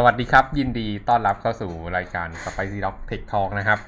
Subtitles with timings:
[0.00, 3.78] สวัสดีครับ ยินดีต้อนรับเข้าสู่รายการ Spicy Dog Tech Talk นะครับ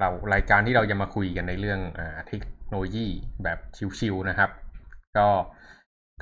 [0.00, 3.06] เรารายการที่เราจะมาคุยกันในเรื่องอเทคโนโลยี
[3.42, 3.58] แบบ
[3.98, 4.50] ชิวๆนะครับ
[5.18, 5.28] ก็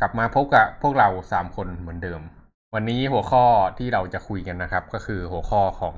[0.01, 2.21] กลับมาพบกับพวกเราสามคนเหมือนเดิม
[2.75, 3.45] วันนี้หัวข้อ
[3.79, 5.97] ที่เราจะคุยกันนะครับ ก็คือหัวข้อของ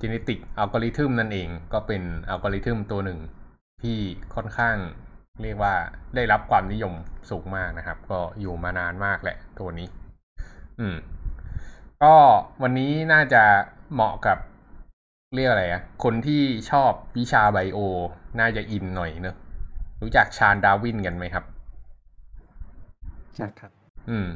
[0.00, 3.18] Genetic Algorithm นั่นเอง ก็เป็นอัลกอริทึมตัวหนึ่ง
[3.82, 3.98] ที่
[4.34, 4.76] ค่อนข้าง
[5.42, 5.74] เรียกว่า
[6.14, 6.92] ได้รับความนิยม
[7.30, 9.88] สูงมากนะครับ ก็อยู่มานานมากแหละตัวนี้
[10.80, 10.96] อืม
[12.02, 12.14] ก็
[12.62, 13.42] วันนี้น่าจะ
[13.92, 14.38] เหมาะกับ
[15.34, 17.78] เรียกอะไรอะคนที่ชอบวิชา bio
[18.40, 19.36] น่าจะอินหน่อยเนอะ
[20.02, 21.44] รู้จักชาร์ลส์ ดาร์วินกันไหมครับ
[23.36, 23.70] ใช่ครับ
[24.10, 24.28] อืม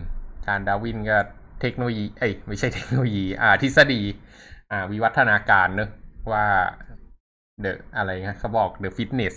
[0.45, 1.19] ชาร์ลส์ ดาร์วินก็
[1.61, 4.01] เทคโนโลยี เอ้ยไม่ใช่เทคโนโลยี อ่า ทฤษฎี
[4.71, 5.91] อ่า วิวัฒนาการเนอะ
[6.33, 6.47] ว่า
[7.61, 9.35] the อะไรนะเขาบอก the fitness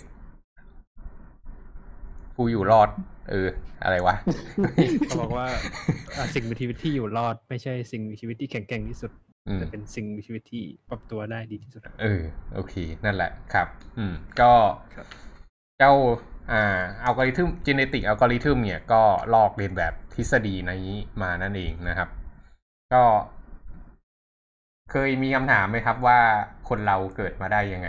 [2.34, 2.90] ผู้อยู่รอด
[3.30, 3.48] เออ
[3.82, 4.14] อะไรวะ
[5.06, 5.46] เขาบอกว่า
[6.16, 9.10] อ่าสิ่งมีชีวิตที่อยู่รอด ไม่ใช่สิ่งมีชีวิตที่แข็งแกร่งที่สุด
[9.48, 12.22] อืมแต่เป็นสิ่งมีชีวิตที่ปรับตัวได้ดีที่สุดเออ
[12.54, 13.66] โอเค นั่นแหละครับ
[13.98, 14.52] อืม ก็
[14.94, 15.06] ครับ
[15.78, 15.92] เจ้า
[16.52, 19.02] อ่าอัลกอริทึมจ e เนติกอัลกอริทึมเนี่ยก็
[19.34, 22.08] ลอกเรียนแบบทฤษฎีนี้มานั่นเองนะครับ
[22.94, 23.04] ก็
[24.90, 26.20] เคยมีคำถามไหมครับว่า
[26.68, 27.88] คนเราเกิดมาได้ยังไง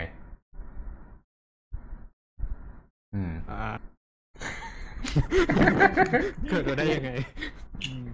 [3.14, 3.76] อืมอ่า
[6.48, 7.10] เกิดมาได้ยังไง
[7.86, 8.08] อืม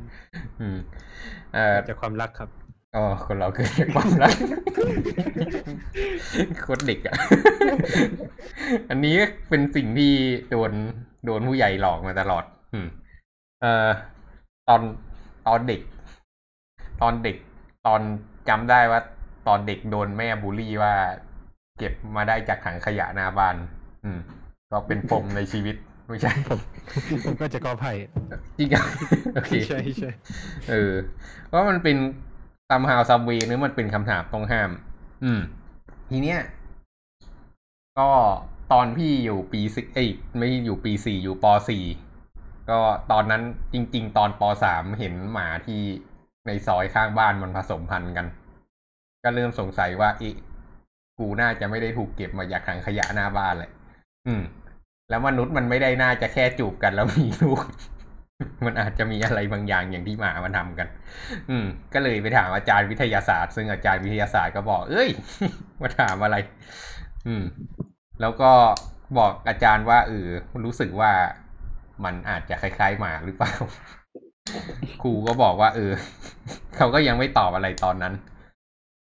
[0.61, 0.79] อืม
[1.53, 2.51] เอ่อจากความรักครับ
[2.95, 4.35] อ๋อคนเราเกิดจากความรัก
[6.61, 7.17] โคตรเด็กอะ
[8.91, 9.17] อันนี้
[9.49, 10.13] เป็นสิ่งที่
[10.51, 10.73] โดน
[11.25, 12.87] โดนผู้ใหญ่หลอกมาตลอด อืม
[13.61, 13.89] เอ่อ
[14.69, 14.81] ตอน
[15.47, 15.81] ตอนเด็ก
[17.03, 17.37] ตอนเด็ก
[17.87, 18.01] ตอน
[18.49, 19.01] จำได้ว่า
[19.49, 20.95] ตอนเด็กโดนแม่บูลลี่ว่า
[21.79, 23.57] เก็บมาได้จากถังขยะหน้าบ้าน
[24.05, 24.19] อืม
[24.71, 25.77] ก็เป็นปมในชีวิต
[26.09, 26.61] ไม่ใช่ผม
[27.25, 27.93] ผมก็จะกอไผ่
[28.59, 28.85] จริงอะ
[29.35, 30.11] โอเคใช่ใช่
[30.71, 30.93] เออ
[31.53, 31.97] ว่ามันเป็น
[32.71, 34.71] ตามฮาวซัมเวหรือมันเป็นคำถามต้องห้าม
[35.25, 35.41] อืม
[36.11, 36.41] ทีเนี้ย
[37.99, 38.09] ก็
[38.73, 40.09] ตอนพี่อยู่ปีสิเอ้ย
[40.39, 41.85] ไม่อยู่ปีสี่อยู่ปสี่
[42.71, 42.79] ก็
[43.11, 43.43] ตอนนั้น
[43.73, 45.83] จริง ๆ ตอนปสามเห็นหมาที่
[46.47, 48.27] ในซอยข้างบ้านมันผสมพันธุ์กัน
[49.25, 50.35] ก็เริ่มสงสัยว่าเอ๊ะ
[51.19, 53.71] กูน่าจะไม่ได้ถูกเก็บมาจากถังขยะหน้าบ้านเลย
[54.27, 54.43] อืม
[55.13, 57.61] แล้วมนุษย์มันไม่ได้น่าจะแค่จูบกันแล้วมีลูก
[58.67, 60.89] มันอาจจะมีอะไรบางอย่างอย่างที่หมามันทำกัน
[61.51, 65.09] อืม ก็เลยไปถามอาจารย์วิทยาศาสตร์ ซึ่งอาจารย์วิทยาศาสตร์ก็บอก เอ้ย
[65.81, 66.37] มาถามอะไร
[67.27, 67.45] อืม
[68.21, 68.51] แล้วก็
[69.19, 70.29] บอกอาจารย์ว่าเออ
[70.65, 71.13] รู้สึกว่า
[72.05, 73.53] มันอาจจะคล้ายๆหมาหรือเปล่า
[75.03, 75.93] ครูก็บอกว่า เออ
[76.77, 78.15] เขาก็ยังไม่ตอบอะไรตอนนั้น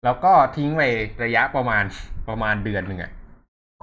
[0.03, 0.81] แล้วก็ทิ้งไป
[1.23, 1.83] ระยะประมาณ
[2.29, 3.11] ประมาณเดือนหนึ่งอะ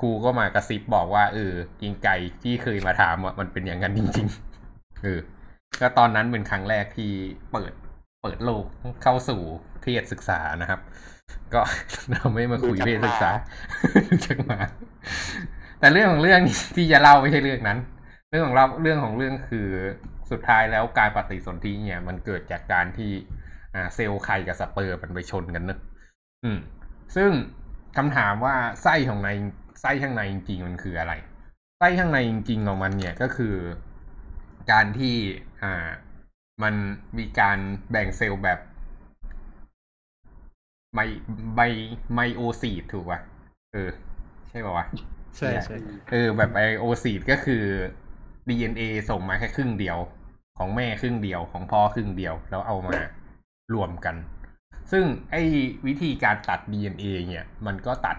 [0.00, 5.20] ครูก็มากระซิบบอกว่าเออกิงไก่ที่เคยมาถามอะมันเป็นอย่างนั้นจริงๆเออ
[5.80, 7.12] ก็ตอนนั้นเป็นครั้งแรกที่
[7.52, 7.72] เปิด
[8.22, 8.64] เปิดโลก
[9.02, 9.40] เข้าสู่
[9.82, 10.80] เพศศึกษานะครับ
[11.54, 11.60] ก็
[12.10, 13.30] เราไม่มาคุยเพศศึกษา
[14.24, 14.58] จากมา
[15.80, 16.40] แต่เรื่องของเรื่อง
[16.76, 17.78] ที่จะเล่าไม่ใช่เรื่องนั้น
[18.30, 19.68] เรื่องของเราเรื่องของเรื่องคือ
[20.30, 23.12] สุดท้ายแล้วการปฏิสนธิเนี่ย มันเกิดจากการที่
[23.74, 25.78] อ่าเซลล์ไข่กับสเปิร์มมันไปชนกันเนอะ
[26.44, 26.58] อืม
[27.16, 27.30] ซึ่ง
[27.96, 29.30] คำถามว่าไส้ของใน
[29.80, 31.12] ไส้ข้างในจริง ๆ มันคืออะไร
[31.78, 33.54] ไส้ข้างในจริง ๆ ของมันเนี่ยก็คือ
[34.70, 35.14] การที่
[35.62, 35.88] อ่า
[36.62, 36.74] มัน
[37.18, 37.58] มีการ
[37.90, 38.58] แบ่งเซลล์แบบ
[40.94, 41.00] ไม
[41.54, 41.60] ไม
[42.14, 43.20] ไมโอซีดถูกป่ะ
[43.72, 43.90] เออ
[44.48, 44.86] ใช่ป่าวะ
[45.36, 45.76] ใช่ใช่
[46.10, 47.64] เออ แบบไมโอซีดก็คือ
[48.48, 49.98] DNA ส่งมาแค่ครึ่งเดียว
[50.58, 52.98] ของแม่ครึ่งเดียวของพ่อครึ่งเดียว แล้วเอามา
[53.74, 54.16] รวมกัน
[54.92, 55.42] ซึ่งไอ้
[55.86, 58.16] วิธีการตัด DNA เนี่ย มันก็ตัด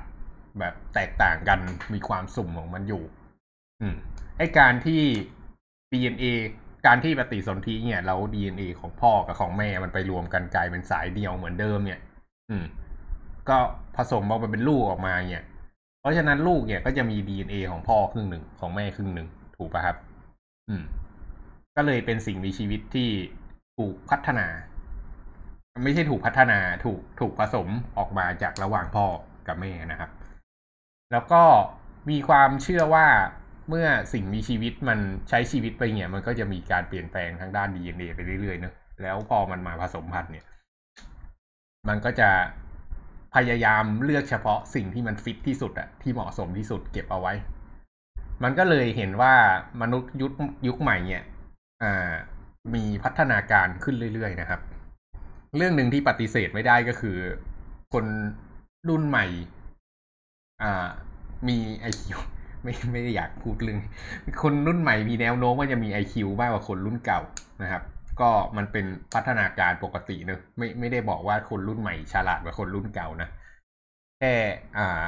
[0.59, 1.59] แบบแตกต่างกัน
[1.93, 3.03] มีความสุ่มของมันอยู่
[3.81, 3.95] อืม
[4.37, 5.01] ไอการที่
[5.91, 6.25] DNA
[6.85, 11.99] การที่ปฏิสนธิเนี่ยแล้ว DNA ของพ่อกับของแม่มันไปรวมกันกลายเป็นสายเดียวเหมือนเดิมเนี่ย
[12.49, 12.65] อืม
[13.49, 13.57] ก็
[13.97, 15.45] ผสมออกมาเป็นลูกออกมาเนี่ย
[16.01, 19.27] เพราะฉะนั้นลูกเนี่ยก็จะมี DNA ของพ่อครึ่งหนึ่งของแม่ครึ่งหนึ่ง
[19.57, 19.97] ถูกป่ะครับ
[20.69, 20.83] อืม
[21.75, 23.09] ก็เลยเป็นสิ่งมีชีวิตที่
[23.77, 24.47] ถูกพัฒนา
[25.83, 29.05] ไม่ใช่ถูกพัฒนาถูกถูกผสมออกมาจากระหว่างพ่อ
[29.47, 30.09] กับแม่นะครับ
[31.11, 31.43] แล้วก็
[32.09, 33.07] มีความเชื่อว่า
[33.69, 40.45] เมื่อสิ่งมีชีวิตมันใช้ชีวิตไปเนี่ย มันก็จะมีการเปลี่ยนแปลงทางด้าน DNA ไปเรื่อยๆเนอะแล้วพอมันมาผสมพันธุ์เนี่ย
[41.87, 42.29] มันก็จะ
[43.35, 47.33] พยายามเลือกเฉพาะสิ่งที่มันฟิตที่สุดอะที่เหมาะสมที่สุดเก็บเอาไว้
[48.43, 49.33] มันก็เลยเห็นว่า
[49.81, 50.31] มนุษย์ยุค
[50.67, 51.23] ยุคใหม่เนี่ย
[51.83, 52.13] อ่า
[52.75, 54.61] มีพัฒนาการขึ้นเรื่อยๆนะครับ
[55.57, 57.17] เรื่องหนึ่งที่ปฏิเสธไม่ได้ก็คือ
[57.93, 58.05] คน
[58.89, 59.25] รุ่นใหม่
[60.63, 60.87] อ่า
[61.47, 62.19] มีไอคิว
[62.63, 63.79] ไม่ไม่ได้อยากพูดเรื่อง
[64.41, 67.19] คนรุ่นใหม่มีแนวโน้มว่าจะมีไอคิวมากกว่าคนรุ่นเก่า
[67.61, 67.83] นะครับ
[68.21, 73.29] ก็มันเป็นพัฒนาการปกติเนอะไม่ไม่ได้บอกว่าคนรุ่นใหม่ฉลาดกว่าคนรุ่นเก่านะ
[74.19, 74.33] แค่
[74.77, 75.03] อ่า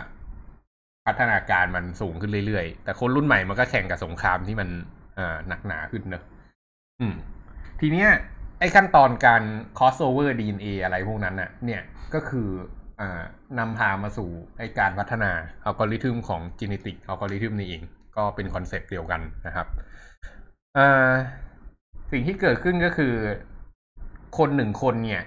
[1.06, 4.70] พัฒนาการมันสูงขึ้นเรื่อยๆ แต่คนรุ่นใหม่มันก็แข่งกับสงครามที่มัน
[5.18, 6.24] อ่าหนักหนาขึ้นเนอะ
[7.00, 7.16] อืม
[7.80, 8.10] ทีเนี้ย
[8.60, 9.44] ไอ้ขั้นตอนการ
[9.78, 11.82] crossover DNA อะไรพวกนั้นน่ะเนี่ย
[12.14, 12.50] ก็คือ
[13.60, 15.32] นำพามาสู่ไอการพัฒนา
[15.66, 17.84] อัลกอริทึมของ genetic algorithm นี่เอง
[18.18, 19.68] ก็เป็นคอนเซปต์เดียวกันนะครับ
[22.12, 23.14] สิ่งที่เกิดขึ้นก็คือ
[24.38, 25.24] คนหนึ่งคนเนี่ย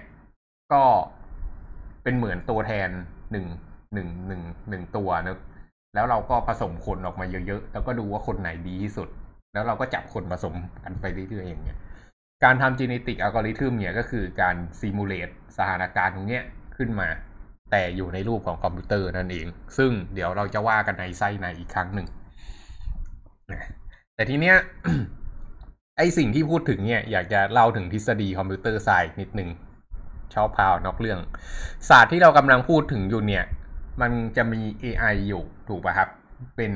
[0.73, 0.83] ก็
[2.03, 2.89] เป็นเหมือนตัวแทน
[3.31, 3.45] หนึ่ง
[3.93, 5.39] หนึ่งหนึ่งหนึ่งตัวนะ
[5.95, 9.09] แล้วเราก็ผสมคนออกมาเยอะๆ แล้วก็ดูว่าคนไหนดีที่สุด
[9.53, 11.77] แล้วเราก็จับคนผสมกันไปเรื่อยๆอย่างเงี้ย
[12.43, 16.43] การทำ genetic algorithm เนี่ยก็คือการ simulateสถานการณ์ตรงเนี้ย
[16.77, 17.07] ขึ้นมา
[17.71, 19.47] แต่อยู่ในรูปของคอมพิวเตอร์นั่นเอง
[19.77, 22.07] ซึ่งเดี๋ยวเราจะว่ากันในไส้ในอีกครั้งหนึ่ง
[24.15, 24.55] แต่ทีเนี้ย
[25.97, 29.49] ไอสิ่งที่พูดถึงเนี่ยอยากจะเล่าถึงทฤษฎี computer science นิดหนึ่ง
[30.33, 31.19] ชอบพาวนอกเรื่อง
[31.89, 33.43] ศาสตร์ที่เรากำลังพูดถึงอยู่เนี่ย
[34.01, 36.09] มันจะมี AI อยู่ถูกป่ะครับ
[36.57, 36.71] เป็น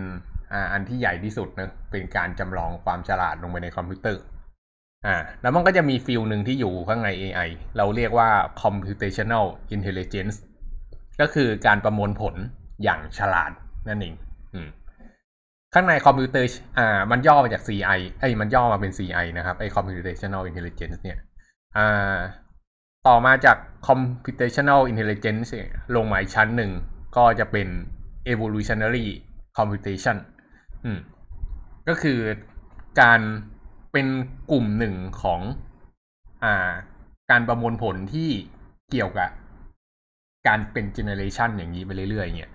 [0.53, 4.21] อ่าอันที่ใหญ่ที่สุดนะเป็นการจำลองความฉลาดลงไปในคอมพิวเตอร์
[5.05, 8.29] อ่าแล้วมันก็จะมีฟิลหนึ่งที่อยู่ข้างใน AI เราเรียกว่า
[8.61, 9.45] computational
[9.75, 10.37] intelligence
[11.21, 12.35] ก็คือการประมวลผล
[12.83, 13.51] อย่างฉลาด
[13.87, 14.15] นั่นเอง
[15.73, 21.17] ข้างในคอมพิวเตอร์อ่ามันย่อมาจาก CI ไอ้มันย่อมาเป็น CI นะครับไอ้ computational intelligence เนี่ย
[21.77, 22.17] อ่า
[23.07, 23.57] ต่อมาจาก
[23.87, 26.71] computational intelligence เนี่ยลงมาอีกชั้นหนึ่ง
[27.17, 27.67] ก็จะเป็น
[28.31, 29.07] evolutionary
[29.57, 30.17] computation
[30.85, 30.99] อืม
[31.87, 32.19] ก็คือ
[33.01, 33.21] การ
[33.91, 34.07] เป็น
[34.51, 35.41] กลุ่มหนึ่งของ
[36.43, 36.71] อ่า
[37.31, 38.29] การประมวลผลที่
[38.91, 39.29] เกี่ยวกับ
[40.49, 42.51] การเป็น generation อย่างนี้ไปเรื่อยๆเนี่ย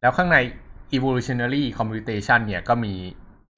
[0.00, 0.38] แล้วข้างใน
[0.96, 2.94] evolutionary computation เนี่ยก็มี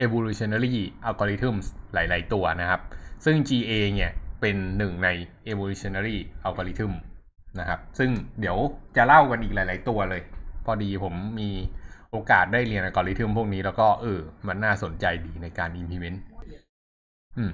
[0.05, 0.77] evolutionary
[1.09, 2.81] algorithms หลาย ๆ ตัวนะครับ
[3.25, 4.11] ซึ่ง GA เนี่ย
[4.41, 5.09] เป็นหนึ่งใน
[5.51, 6.17] evolutionary
[6.47, 6.93] algorithm
[7.61, 8.11] นะครับ ซึ่ง
[8.41, 8.57] เดี๋ยว
[8.97, 10.23] จะเล่ากันอีกหลาย ๆ ตัวเลย
[10.65, 11.51] พอดีผมมี
[12.11, 16.19] โอกาสได้เรียนอัลกอริทึมพวกนี้แล้วก็เออ มันน่าสนใจดีในการ implement
[17.37, 17.53] อืม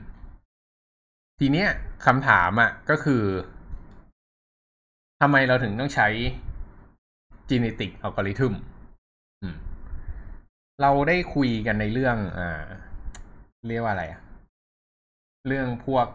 [1.41, 1.69] ทีเนี้ย
[2.07, 3.23] คำถามอะ่ะก็คือ
[5.25, 6.09] ทำไมเราถึงต้องใช้
[7.51, 8.53] genetic algorithm
[9.43, 9.57] อืม
[10.81, 12.65] เราได้คุยกันในเรื่องอ่า
[13.69, 14.21] เรียกว่าอะไรอะ
[15.49, 16.07] เรื่องพวก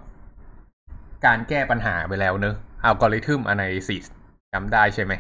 [1.26, 2.56] การแก้ปัญหาไปแล้วเนอะ
[2.90, 4.04] algorithm analysis
[4.54, 5.14] จำได้ใช่ไหม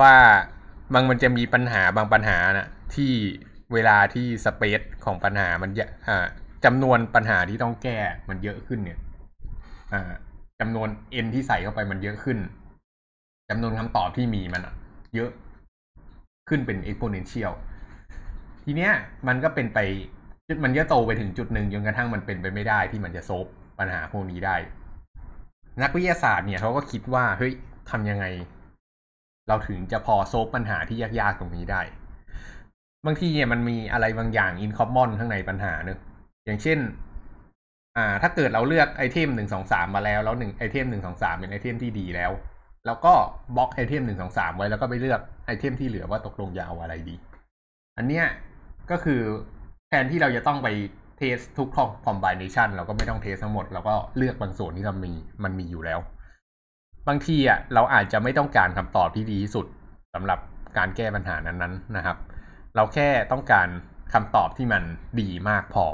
[0.00, 0.14] ว่า
[0.92, 3.12] บางมันจะมีปัญหาบางปัญหานะที่
[3.72, 6.26] เวลาที่สเปซของปัญหามันจะอ่า
[6.64, 7.98] จำนวนปัญหาที่ต้องแก้
[8.28, 8.98] มันเยอะขึ้นเนี่ย
[9.92, 10.12] อ่า
[10.60, 10.88] จำนวน
[11.24, 12.38] n ที่ใส่เข้าไปมันเยอะขึ้น
[13.50, 14.62] จำนวนคำตอบที่มีมัน
[15.14, 15.30] เยอะ
[16.48, 17.52] ขึ้นเป็น exponential
[18.64, 18.92] ทีเนี้ย
[19.28, 19.78] มันก็เป็นไป
[20.48, 23.46] จุดมันจะโตไปถึงจุดหนึ่งจนกระทั่งมันเป็นไปไม่ได้ที่มันจะโซฟ
[23.78, 24.56] ปัญหาพวกนี้ได้
[25.82, 27.52] นักวิทยาศาสตร์เนี่ยเขาก็คิดว่าเฮ้ย
[27.90, 28.24] ทำยังไง
[29.48, 31.82] เราถึงจะพอ solve ปัญหาที่ยากๆตรงนี้ได้
[33.06, 35.98] บางทีเนี่ยมันมีอะไรบางอย่าง in common ข้างในปัญหาเนอะ
[36.46, 36.78] อย่างเช่น
[37.96, 42.30] อ่า ถ้าเกิดเราเลือกไอเทมหนึ่งสองสามมาแล้วแล้วหนึ่งไอเทมหนึ่งสองสามเป็นไอเทมที่ดีแล้ว
[42.86, 43.12] แล้วก็
[43.56, 47.14] บล็อกไอเทมหนึ่งสองสามไว้แล้วก็ไปเลือกไอเทมที่เหลือว่าตกลงจะเอาอะไรดี
[47.96, 48.26] อันเนี้ย
[48.90, 49.20] ก็คือ
[49.88, 50.68] แทนที่เราจะต้องไป
[51.18, 51.68] เทสทุก
[52.06, 55.12] คอมบิเนชันเราก็ไม่ต้องเทสทั้งหมดเราก็เลือกบางส่วนที่เรามี
[55.44, 56.00] มันมีอยู่แล้ว
[57.08, 59.66] บางทีอะเราอาจจะไม่ต้องการคำตอบที่ดีที่สุด
[60.14, 60.38] สำหรับ
[60.78, 62.16] การแก้ปัญหานั้นๆนะครับ
[62.76, 63.68] เราแค่ต้องการ
[64.12, 64.82] คำตอบที่มัน
[65.20, 65.84] ดีมากพอ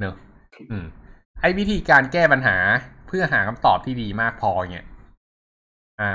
[0.00, 0.14] เนอะ
[0.70, 0.84] อืม
[1.40, 2.56] ไอ้วิธีการแก้ปัญหา
[3.08, 4.86] เพื่อหาคำตอบที่ดีมากพอเนี่ย
[6.00, 6.12] อ่า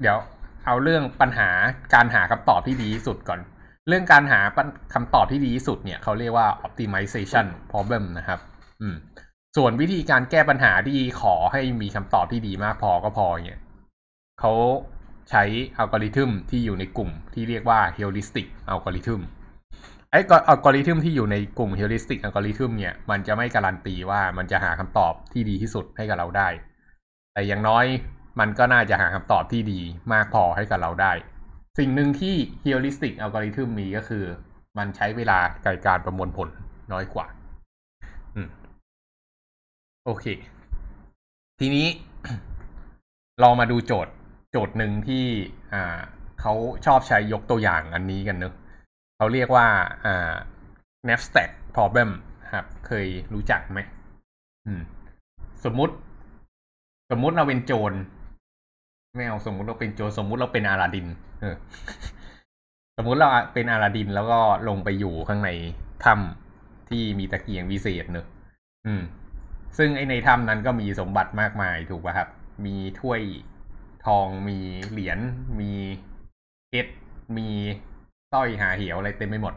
[0.00, 0.18] เดี๋ยว
[0.66, 1.50] เอาเรื่องปัญหา
[1.94, 3.40] การหาคำตอบที่ดีที่สุดก่อน
[3.88, 4.40] เรื่องการหา
[4.94, 8.40] คำตอบที่ดีที่สุดเนี่ยเขาเรียกว่า optimization problem นะครับ
[8.80, 8.96] อืม
[9.56, 13.60] ส่วนวิธีการแก้ปัญหาที่ขอให้มีคำตอบที่ดีมากพอก็พอเนี่ย
[14.40, 14.52] เขา
[15.30, 15.42] ใช้
[15.78, 19.20] อัลกอริทึมที่อยู่ในกลุ่มที่เรียกว่า heuristic algorithm
[20.10, 26.48] ไอ้อัลกอริทึมที่อยู่ในกลุ่ม heuristic algorithm เนี่ย มันจะไม่การันตีว่ามันจะหาคำตอบที่ดีที่สุดให้กับเราได้
[27.32, 27.84] แต่อย่างน้อย
[28.38, 29.80] มันก็น่าจะหาคำตอบที่ดี
[30.12, 31.12] มากพอให้กับเราได้
[31.78, 34.24] สิ่งหนึ่งที่ heuristic algorithm มีก็คือ
[34.78, 36.48] มันใช้เวลาในการประมวลผล
[36.92, 37.26] น้อยกว่า
[38.36, 38.38] อ
[40.04, 40.24] โอเค
[41.60, 41.86] ทีนี้
[43.42, 44.12] ลองมาดูโจทย์
[44.50, 45.24] โจทย์หนึ่งที่
[45.72, 45.98] อ่า
[46.40, 46.54] เขา
[46.86, 48.54] ชอบใช้ยกตัวอย่างอันนี้กันเนอะ
[49.16, 49.66] เขาเรียกว่า
[50.04, 50.32] อ่า
[51.06, 52.10] knapsack problem
[52.54, 53.80] ครับ เคยรู้จักไหม
[54.66, 54.82] อืม
[55.64, 55.94] สมมุติ
[57.10, 57.92] สมมุติเราเป็นโจร
[59.18, 61.06] ไม่เอาสมมุติเราเป็นโจสมมุติเราเป็นอาลาดิน
[61.40, 61.56] เออ
[62.96, 65.50] สมมุติเราเป็นอาลาดินแล้วก็ลงไปอยู่ข้างใน
[66.04, 68.26] ถ้ำที่มีตะเกียงวิเศษเนอะ
[68.86, 69.02] อืม
[69.78, 72.28] ซึ่งไอในถ้ำนั้นก็มีสมบัติมากมายถูกป่ะครับ
[72.64, 73.20] มีถ้วย
[74.06, 74.58] ทองมี
[74.90, 75.18] เหรียญ
[75.60, 75.72] มี
[76.68, 76.92] เพชร
[77.36, 77.48] มี
[78.32, 79.54] สร้อยหาเหวอะไรเต็มไปหมด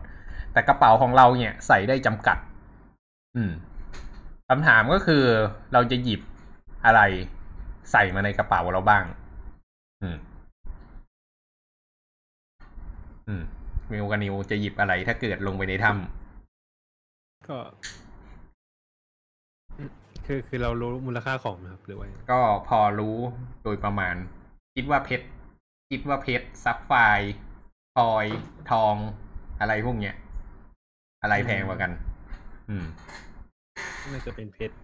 [0.53, 2.37] แต่กระเป๋าของเราเนี่ยใส่ได้จำกัด
[3.35, 3.51] อืม
[4.49, 5.23] คำถามก็คือ
[5.73, 6.21] เราจะหยิบ
[6.85, 7.01] อะไร
[7.91, 9.03] ใส่มาในกระเป๋าเราบ้าง
[10.03, 10.17] อืม
[13.27, 13.43] อืม
[13.91, 17.57] มิวกับนิวจะหยิบอะไรถ้าเกิดลงไปในถ้ำก็
[19.77, 19.91] อืม
[20.25, 23.17] คือคือเรารู้มูลค่าของนะครับหรือว่าก็พอรู้
[23.63, 24.15] โดยประมาณ
[24.75, 25.25] คิดว่าเพชร
[25.89, 27.33] คิดว่าเพชรซับไฟร์
[27.95, 28.25] พลอย
[28.71, 28.95] ทอง
[29.59, 30.15] อะไรพวกเนี้ย
[31.21, 31.91] อะไรแพงกว่ากัน
[32.69, 32.85] อืม
[34.11, 34.75] น่าจะเป็นเพชร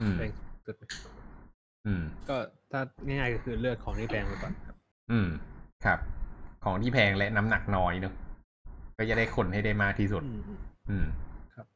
[0.00, 0.30] อืมแพง
[0.66, 0.76] สุด
[1.86, 2.36] อืมก็
[2.74, 4.76] ถ้าง่ายๆก็คือเลือกของที่แพงไปก่อนครับ
[5.10, 5.28] อืม
[5.84, 5.98] ครับ
[6.64, 8.14] ของที่แพงและน้ำหนักน้อยเนอะ
[8.98, 10.40] ก็จะได้คนให้ได้มากที่สุดอืม
[10.90, 11.06] อืม
[11.54, 11.66] ครับ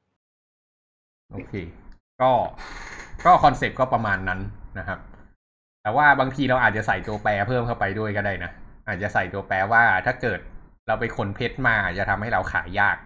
[1.32, 1.52] โอเค
[2.20, 2.30] ก็
[3.26, 4.40] ก็คอนเซปต์ก็ประมาณนั้น
[4.78, 4.98] นะครับ
[5.82, 8.50] แต่ว่าบางทีเราอาจจะใส่ตัวแปรเพิ่มเข้าไปด้วยก็ได้นะ
[8.88, 10.40] อาจจะใส่ตัวแปรว่าถ้าเกิด
[10.86, 12.96] เราไปคนเพชรมาอาจจะทำให้เราขายยาก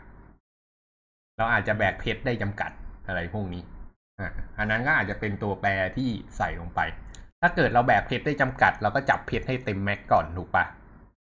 [1.38, 2.70] เราอาจจะแบกเพชรได้จำกัด
[3.06, 3.62] อะไรพวกนี้
[4.20, 6.80] อะอันนั้นก็อาจจะเป็นตัวแปรที่ใส่ลงไป
[7.42, 10.64] ถ้าเกิดเราแบกเพชรได้จำกัด เราก็จับเพชรให้เต็มแม็กก่อนถูกปะ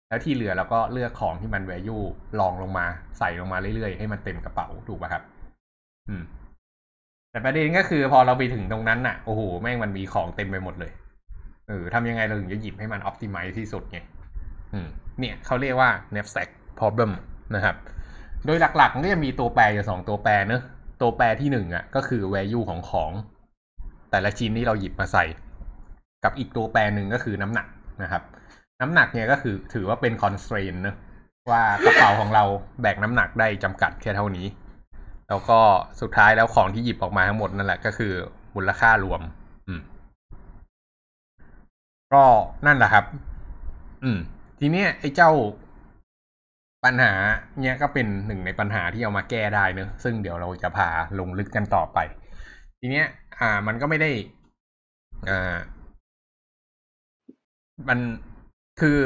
[0.10, 1.98] แล้วที่เหลือเราก็เลือกของที่มันแวลู
[2.40, 2.86] ลองลงมา
[3.18, 5.24] ใส่ลงมาเรื่อยๆ ให้มันเต็มกระเป๋าถูกปะครับ
[6.10, 6.24] อืม
[7.32, 10.92] แต่ประเด็นก็คือพอเราไปถึงตรงนั้นน่ะโอ้โหแม่งมันมีของเต็มไปหมดเลย
[11.68, 14.00] เออทำยังไงเราถึงจะหยิบให้มัน optimize ที่สุดไง
[14.74, 14.88] อืม
[15.20, 17.12] เนี่ยเขาเรียกว่า knapsack problem
[17.56, 17.76] นะครับ
[18.46, 20.62] โดยหลักๆมันก็จะมีตัวแปรอยู่สองตัวแปรเนอะ
[21.02, 23.12] ตัวแปรที่หนึ่งอะ ก็คือ value ของของ
[24.12, 25.26] แต่ละชิ้นที่เราหยิบมาใส่
[26.24, 27.68] กับอีกตัวแปรหนึ่งก็คือน้ำหนัก
[28.04, 28.24] นะครับ
[28.82, 30.96] น้ำหนักเนี่ยก็คือถือว่าเป็น constraint เนอะ
[31.52, 32.44] ว่ากระเป๋าของเรา
[32.82, 34.46] แบกน้ำหนักได้จำกัดแค่เท่านี้
[35.30, 35.60] แล้วก็
[36.02, 38.14] สุดท้ายแล้วของที่หยิบออกมาทั้งหมดนั่นแหละก็คือ
[38.56, 39.22] มูลค่ารวม
[39.68, 39.82] อืม
[42.14, 42.24] ก็
[42.66, 43.06] นั่นแหละครับ
[44.04, 44.18] อืม
[44.60, 45.32] ทีเนี้ยไอ้เจ้า
[46.86, 47.14] ปัญหา
[47.62, 51.98] เนี้ยก็เป็นหนึ่งในปัญหาที่เอามาแก้ได้เนอะซึ่งเดี๋ยวเราจะพาลงลึกกันต่อไป
[52.80, 53.06] ทีเนี้ย
[53.40, 54.12] อ่า มันก็ไม่ได้
[55.30, 55.58] อ่า
[57.90, 58.00] มัน
[58.80, 58.98] คือ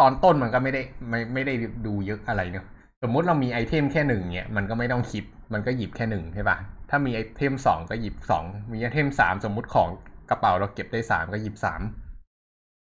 [0.00, 1.54] ตอนต้นมันก็ไม่ได้ไม่ไม่ได้
[1.86, 2.66] ดูเยอะอะไรเนอะ
[3.02, 6.56] สมมติเรามีไอเทมแค่หนึ่งเนี่ยมันก็ไม่ต้องคิดมันก็หยิบแค่หนึ่งใช่ปะ
[6.90, 9.88] ถ้ามีไอเทมสองก็หยิบสองมีไอเทมสามสมมติของ
[10.30, 11.80] กระเป๋าเราเก็บได้สามก็หยิบสาม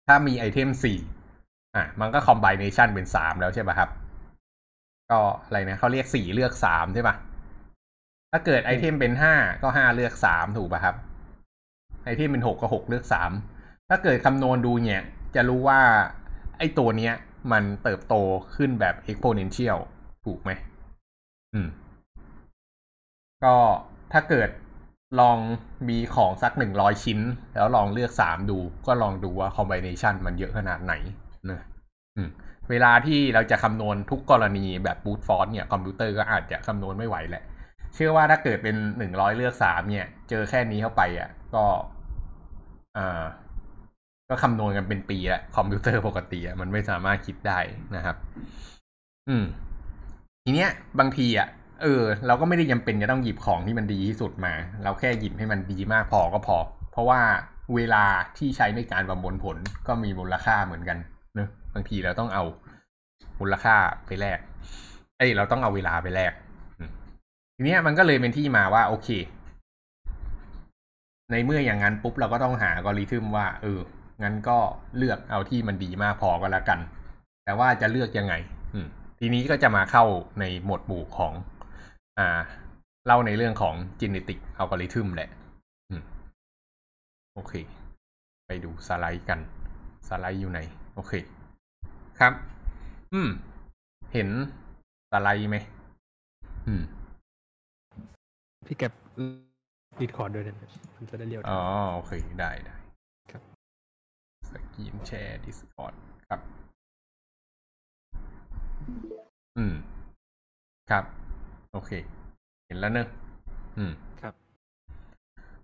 [0.07, 0.97] ถ้ามีไอเทมสี่
[1.75, 3.89] อะมันก็ combination เป็นสามแล้วใช่ปะครับ
[5.11, 7.15] ก็อะไรนะเขาเรียกสี่เลือกสามใช่ปะ
[8.31, 10.95] ถ้าเกิดไอเทมเป็นห้าก็ห้าเลือกสามถูกปะครับ
[12.03, 13.31] ไอเทมเป็นหกก็หกเลือกสาม
[13.89, 15.03] ถ้าเกิดคำนวณดูเนี่ย
[15.37, 15.81] จะรู้ว่า
[16.57, 17.13] ไอ้ตัวเนี้ย
[17.51, 18.15] มันเติบโต
[18.55, 19.77] ขึ้นแบบ exponential
[20.25, 20.51] ถูกไหม
[21.53, 21.69] อืม
[23.43, 23.55] ก็
[24.13, 24.49] ถ้าเกิด
[25.19, 25.37] ลอง
[25.89, 27.19] มีของสักหนึ่งร้อยชิ้น
[27.55, 30.93] แล้วลองเลือกสามดู ก็ลองดูว่า combination มันเยอะขนาดไหน
[31.45, 31.61] เนะ
[32.15, 32.29] อืม
[32.69, 37.43] เวลาที่เราจะคำนวณทุกกรณีแบบ brute force เนี่ยคอมพิวเตอร์ก็อาจจะคำนวณไม่ไหวแหละ
[37.93, 41.65] เชื่อว่าถ้าเกิดเป็นหนึ่งร้อยเลือกสามเนี่ย เจอแค่นี้เข้าไปอะ ก็
[42.97, 43.23] อ่า
[44.29, 47.59] ก็คำนวณกันเป็นปีล้วคอมพิวเตอร์ปกติอะมันไม่สามารถคิดได้
[47.95, 48.15] นะครับ
[49.29, 49.45] อืม
[50.43, 50.69] ทีเนี้ย
[50.99, 51.47] บางทีอะ
[51.81, 54.53] เออ เราก็ไม่ได้จำเป็นจะต้องหยิบของที่มันดีที่สุดมา
[54.83, 56.57] เราแค่หยิบให้มันดีมากพอก็พอ
[56.91, 57.21] เพราะว่า
[57.75, 58.05] เวลา
[58.37, 59.57] ที่ใช้ในการประมวลผล
[59.87, 60.97] ก็มีมูลค่าเหมือนกัน
[61.35, 62.43] เนอะบางทีเราต้องเอา
[63.39, 64.39] มูลค่าไปแลก
[65.17, 66.33] เอ้ยเราต้องเอาเวลาไปแลก
[67.55, 69.09] ทีเนี้ยมันก็เลยเป็นที่มาว่า โอเค
[71.31, 73.79] ในเมื่ออย่างนั้นปุ๊บเราก็ต้องหากริทึมว่า เออ
[74.23, 74.57] งั้นก็
[74.97, 76.79] เลือกเอาที่มันดีมากพอก็แล้วกัน
[77.43, 78.33] แต่ว่าจะเลือกยังไง
[78.73, 78.87] อืม
[79.19, 80.05] ทีนี้ก็จะมาเข้า
[80.39, 81.33] ในหมวดหมู่ของ
[82.19, 82.27] อ่า
[83.05, 85.29] เล่าในเรื่องของ genetic algorithm แหละ
[85.89, 86.01] อืม
[87.33, 87.53] โอเค
[88.47, 89.39] ไปดูสไลด์กัน
[90.07, 90.59] สไลด์อยู่ไหน
[90.95, 91.13] โอเค
[92.19, 92.33] ครับ
[93.13, 93.29] อืม
[94.13, 94.29] เห็น
[95.11, 95.57] สไลด์ไหม
[96.67, 96.83] อืม
[98.65, 98.83] พี่แก
[99.97, 100.55] ปรีดคอร์ดด้วยนะ
[100.95, 101.59] มันจะได้เรียวอ๋อ
[101.93, 102.76] โอเค ได้ได้ครับ
[104.77, 105.93] สกรีนแชร์ Discord
[106.29, 106.41] ครับ
[109.57, 109.75] อืม
[110.89, 111.03] ครับ
[111.71, 111.91] โอเค
[112.65, 113.07] เห็นแล้วเนอะ
[113.77, 113.91] อืม
[114.21, 114.33] ครับ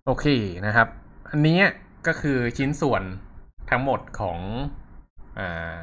[0.06, 0.26] โอเค
[0.66, 0.88] นะครับ
[1.30, 1.60] อันนี้
[2.08, 3.04] ก็คือชิ้นส่วน
[3.70, 4.40] ทั้งหมดของ
[5.38, 5.76] อ่า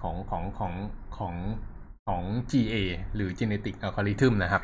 [0.00, 0.72] ของของของ
[1.16, 1.34] ของ
[2.06, 2.74] ของ GA
[3.14, 4.62] หรือ Genetic Algorithm นะครับ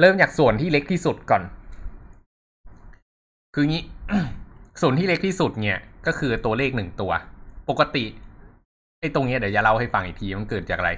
[0.00, 1.42] เริ่มจากส่วนที่เล็กที่สุดก่อน
[3.54, 3.82] คืองี้
[4.80, 7.12] ส่วนที่เล็กที่สุดเนี่ย ก็คือตัวเลขหนึ่งตัว
[7.68, 8.04] ปกติ
[9.00, 10.90] ไอ้ตรงเนี้ยเดี๋ยวจะเล่าให้ฟังอีกทีมันเกิดจากอะไร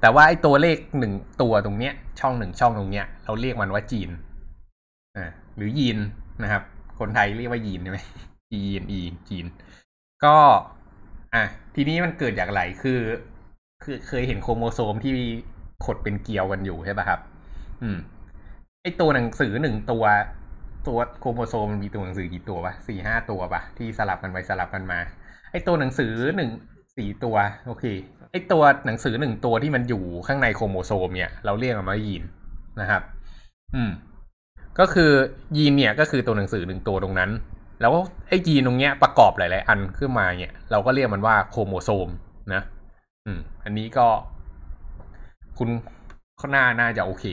[0.00, 1.12] แต่ว่าไอ้ตัวเลขหนึ่ง
[1.42, 4.10] ตัวตรงเนี้ย ช่องหนึ่งช่องตรงเนี้ย เราเรียกมันว่าจีน
[5.16, 5.26] อ่า
[5.56, 5.98] หรือยีน
[6.42, 6.62] นะครับ
[6.98, 8.00] คนไทยเรียกว่ายีนใช่ไหม
[8.50, 9.46] G E N E จีน
[10.24, 10.36] ก็
[11.34, 13.00] อะทีนี้มันเกิดจากอะไรคือ
[13.82, 15.14] คือเคยเห็นโครโมโซมที่
[15.84, 17.20] ขดเป็นเกลียวกันอยู่ใช่ป่ะครับ
[17.82, 17.98] อืม
[18.82, 20.04] ไอตัวหนังสือหนึ่งตัว
[20.88, 24.98] ตัวโครโมโซมมันมีตัวหนังสือกี่ตัวปะสี่ห้าตัวปะที่สลับกันไปสลับกันมา
[25.50, 26.50] ไอตัวหนังสือหนึ่ง
[26.96, 27.84] สี่ตัว โอเค
[28.32, 32.22] ไอตัวหนังสือหนึ่งตัวที่มันอยู่ข้างในโครโมโซมเนี่ย เราเรียกมันว่ายีน
[32.80, 33.02] นะครับ
[33.74, 33.90] อืม
[34.78, 35.10] ก็คือ
[35.56, 37.30] ยีนเนี่ยก็คือตัวหนังสือหนึ่งตัวตรงนั้น
[37.80, 37.94] แล้ว
[38.28, 42.08] ไอ้ยีนตรงเนี้ยประกอบหลาย ๆ อันขึ้นมาเนี่ย เราก็เรียกมันว่าโครโมโซม
[42.54, 42.62] นะ
[43.26, 44.06] อืม อันนี้ก็
[45.58, 45.68] คุณ
[46.40, 47.24] ข้างหน้าน่าจะโอเค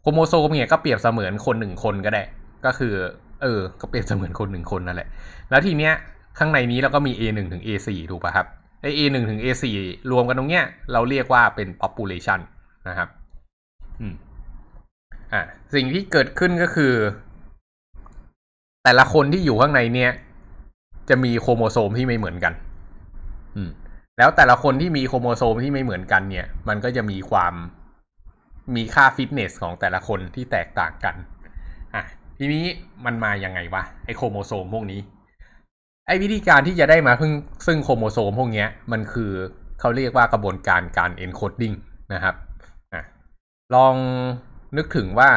[0.00, 2.22] โครโมโซมเนี่ยก็เปรียบเสมือนคนหนึ่งคนก็ได้
[2.66, 2.94] ก็คือ
[3.42, 5.08] เออ ก็เปรียบเสมือนคนหนึ่งคนนั่นแหละ
[5.50, 5.92] แล้วทีเนี้ย
[6.38, 8.46] ข้างในนี้เราก็มี A หนึ่งถึง A สี่ถูกป่ะครับ
[8.82, 9.74] ไอ A หนึ่งถึง A สี่
[10.10, 12.40] รวมกันตรงเนี้ย เราเรียกว่าเป็น population
[12.88, 13.08] นะครับ
[14.00, 14.14] อืม
[15.32, 15.42] อะ
[15.74, 16.92] สิ่งที่เกิดขึ้นก็คือ
[18.84, 20.10] แต่ละคนที่อยู่ข้างในเนี้ย
[21.08, 22.52] จะมีโครโมโซมที่ไม่เหมือนกัน
[23.56, 23.70] อืม
[24.18, 27.54] แล้วแต่ละคนที่มีโครโมโซมที่ไม่เหมือนกันเนี่ย มันก็จะมีความ
[28.76, 31.14] มีค่าฟิตเนสของแต่ละคนที่แตกต่างกัน
[32.38, 32.64] ทีนี้
[33.04, 35.00] มันมายังไงวะไอโครโมโซมพวกนี้
[36.06, 37.32] ไอวิธีการที่จะได้มาพึ่ง
[37.66, 39.30] ซึ่งโครโมโซมพวกเนี้ยมันคือ
[39.80, 41.76] เขาเรียกว่ากระบวนการการ encoding
[42.14, 42.34] นะครับ
[42.92, 42.94] อ
[43.74, 43.94] ลอง
[44.76, 45.30] นึกถึงว่า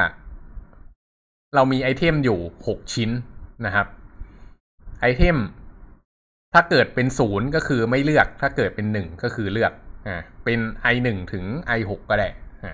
[1.56, 3.10] เรามีไอเทมอยู่หกชิ้น
[3.66, 3.88] นะครับ
[5.02, 5.38] ไอเทม
[6.54, 9.72] ถ้าเกิดเป็นศูนย์ก็คือไม่เลือก ถ้าเกิดเป็นหนึ่งก็คือเลือก
[10.08, 10.60] อ่า เป็น
[10.94, 11.44] i หนึ่งถึง
[11.78, 12.28] i หกก็ได้
[12.64, 12.74] อ่า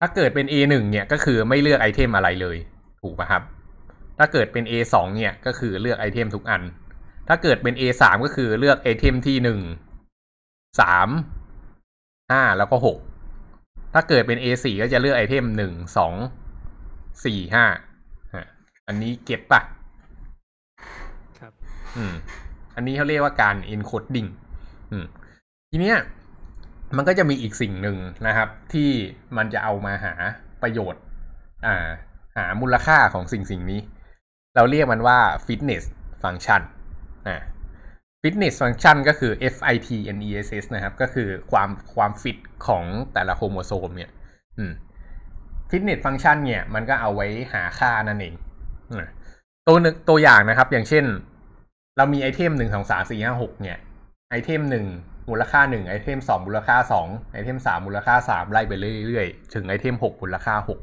[0.00, 2.56] ถ้าเกิดเป็น a หนึ่งเนี่ยก็คือไม่เลือกไอเทมอะไรเลย
[3.02, 3.42] ถูกป่ะครับ
[4.18, 6.62] ถ้าเกิดเป็น a สองเนี่ยก็คือเลือกไอเทมทุกอัน
[7.28, 9.60] ถ้าเกิดเป็น a สามก็คือเลือกไอเทมที่หนึ่ง
[10.80, 11.08] สาม
[12.32, 12.98] ห้าแล้วก็หก
[13.94, 16.14] ถ้าเกิดเป็น a สี่ก็จะเลือกไอเทมหนึ่งสอง
[17.24, 17.66] สี่ห้า
[18.88, 19.60] อันนี้ get ปะ
[21.38, 21.52] ครับ
[21.96, 22.14] อืม
[22.76, 24.28] อันนี้เขาเรียกว่าการ encoding
[24.90, 25.04] อืม
[25.70, 25.98] ทีเนี้ย
[26.96, 27.96] มันก็จะมีอีกสิ่งหนึ่ง
[28.26, 28.90] นะครับ ที่
[29.36, 30.14] มันจะเอามาหา
[30.62, 31.02] ประโยชน์
[31.66, 31.86] อ่า
[32.36, 33.80] หามูลค่าของสิ่งสิ่งนี้
[34.56, 35.84] เราเรียกมันว่า fitness
[36.22, 36.62] function
[37.26, 37.36] อ่า
[38.22, 44.10] fitness function ก็คือ f i t n e s s นะครับ ก็คือความความฟิตของแต่ละโครโมโซมเนี่ย
[44.58, 44.72] อืม
[45.70, 48.34] fitness function เนี่ย มันก็เอาไว้หาค่านั่นเอง
[48.92, 48.94] อ
[49.66, 51.04] ตัวนึกตัวอย่างนะครับ อย่างเช่น
[51.96, 53.78] เรามีไอเทมหนึ่งสองสามสี่ห้าหกเนี่ย
[54.30, 54.86] ไอเทมหนึ่ง
[55.30, 58.72] มูลค่าหนึ่งไอเทมสองมูลค่าสองไอเทมสามมูลค่าสามไล่ไป
[59.06, 60.78] เรื่อยๆ ถึงไอเทมหกมูลค่าหก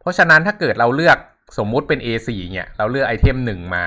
[0.00, 1.18] เพราะฉะนั้นถ้าเกิดเราเลือก
[1.58, 3.84] สมมุติเป็น A สี่เนี่ย เราเลือกไอเทมหนึ่งมา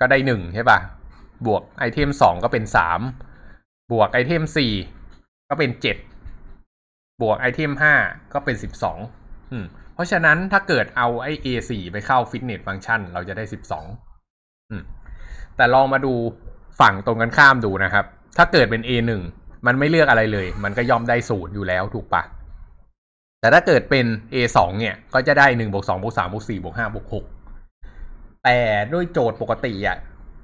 [0.00, 0.78] ก็ได้หนึ่งใช่ป่ะ
[1.46, 3.00] บวกไอเทมสองก็เป็นสาม
[3.92, 4.72] บวกไอเทมสี่
[5.48, 5.96] ก็เป็นเจ็ด
[7.22, 7.94] บวกไอเทมห้า
[8.32, 8.98] ก็เป็นสิบสอง
[9.94, 13.84] เพราะฉะนั้นถ้าเกิดเอาไอ A สี่ไปเข้าฟิตเนสฟังก์ชัน เราจะได้สิบสอง
[15.56, 16.14] แต่ลองมาดู
[16.80, 18.04] ฝั่งตรงกันข้ามดูนะครับ
[18.36, 19.22] ถ้าเกิดเป็น A หนึ่ง
[19.66, 22.22] มันไม่เลือกอะไรเลย มันก็ย่อมได้ศูนย์อยู่แล้วถูกปะ
[23.44, 27.24] แต่ถ้าเกิดเป็น A สองเนี่ยก็จะได้หนึ่งบวกสองบวกสามบวกสี่บวกห้าบวกหก
[28.44, 28.58] แต่
[28.92, 29.98] ด้วยโจทย์ปกติอะ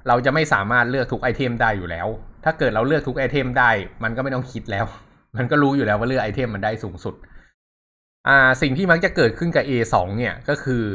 [0.07, 2.07] เราจะไม่สามารถเลือกทุกไอเทมได้อยู่แล้ว
[2.43, 3.71] ถ้าเกิดเราเลือกทุกไอเทมได้
[4.03, 4.85] มันก็ไม่ต้องคิดแล้ว
[5.35, 7.15] มันก็รู้อยู่แล้วว่าเลือกไอเทมมันได้สูงสุด
[8.27, 10.85] อ่า สิ่งที่มักจะเกิดขึ้นกับ A สองเนี่ยก็คือ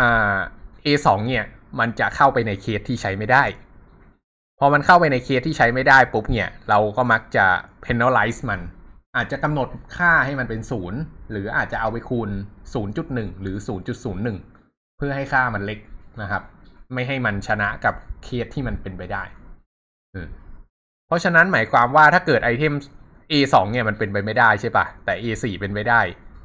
[0.00, 0.36] อ่า
[0.84, 1.44] A สองเนี่ย
[1.78, 3.44] มันจะเข้าไปในเคสที่ใช้ไม่ได้
[4.58, 7.46] พอมันเข้าไปในเคสที่ใช้ไม่ได้ปุ๊บเนี่ย เราก็มักจะ
[7.84, 8.60] penalize มัน
[9.16, 11.00] อาจจะกำหนดค่าให้มันเป็นศูนย์
[11.30, 12.30] หรืออาจจะเอาไปคูณ
[12.84, 13.56] 0.1 หรือ
[14.26, 15.78] 0.01 เพื่อให้ค่ามันเล็ก
[16.22, 16.42] นะครับ
[16.94, 19.22] ไม่ให้มันชนะกับเคสที่มันเป็นไปได้
[21.06, 22.74] เพราะฉะนั้นหมายความว่าถ้าเกิดไอเทม
[23.32, 26.00] A2 เนี่ยมันเป็นไปไม่ได้ใช่ปะแต่ A4 เป็นไปได้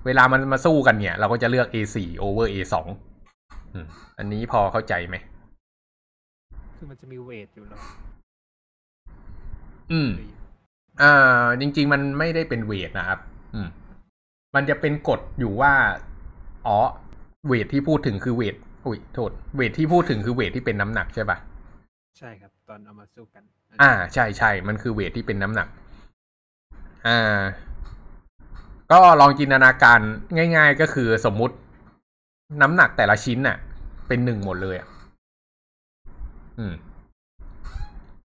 [0.06, 2.76] เวลามันมาสู้กันเนี่ย เราก็จะเลือก A4 over A2
[3.74, 5.16] อืมอันนี้พอเข้าใจไหม
[6.76, 7.80] คือมันจะมีเวทอยู่แล้ว
[9.92, 10.12] อืม
[11.02, 13.20] อ่าจริง ๆ มันไม่ได้เป็นเวทนะครับ
[13.56, 13.70] อืม
[14.56, 15.74] มันจะเป็นกฎอยู่ว่า
[16.68, 16.78] อ๋อ
[17.48, 21.38] เวทที่พูดถึงคือเวทอุ้ยโทษ เวทที่พูดถึงคือเวทที่เป็นน้ำหนักใช่ปะ
[22.18, 23.44] ใช่ครับ ตอนเอามาสู้กัน
[23.82, 25.68] อ่า ใช่ใช่มันคือเวทที่เป็นน้ำหนัก
[27.08, 27.42] อ่า
[28.92, 30.00] ก็ลองจินตนาการ
[30.58, 31.56] ง่าย ๆ ก็คือสมมุติ
[32.62, 33.58] น้ำหนักแต่ละชิ้นน่ะ
[34.08, 34.88] เป็นหนึ่งหมดเลยอะ
[36.60, 36.74] อืม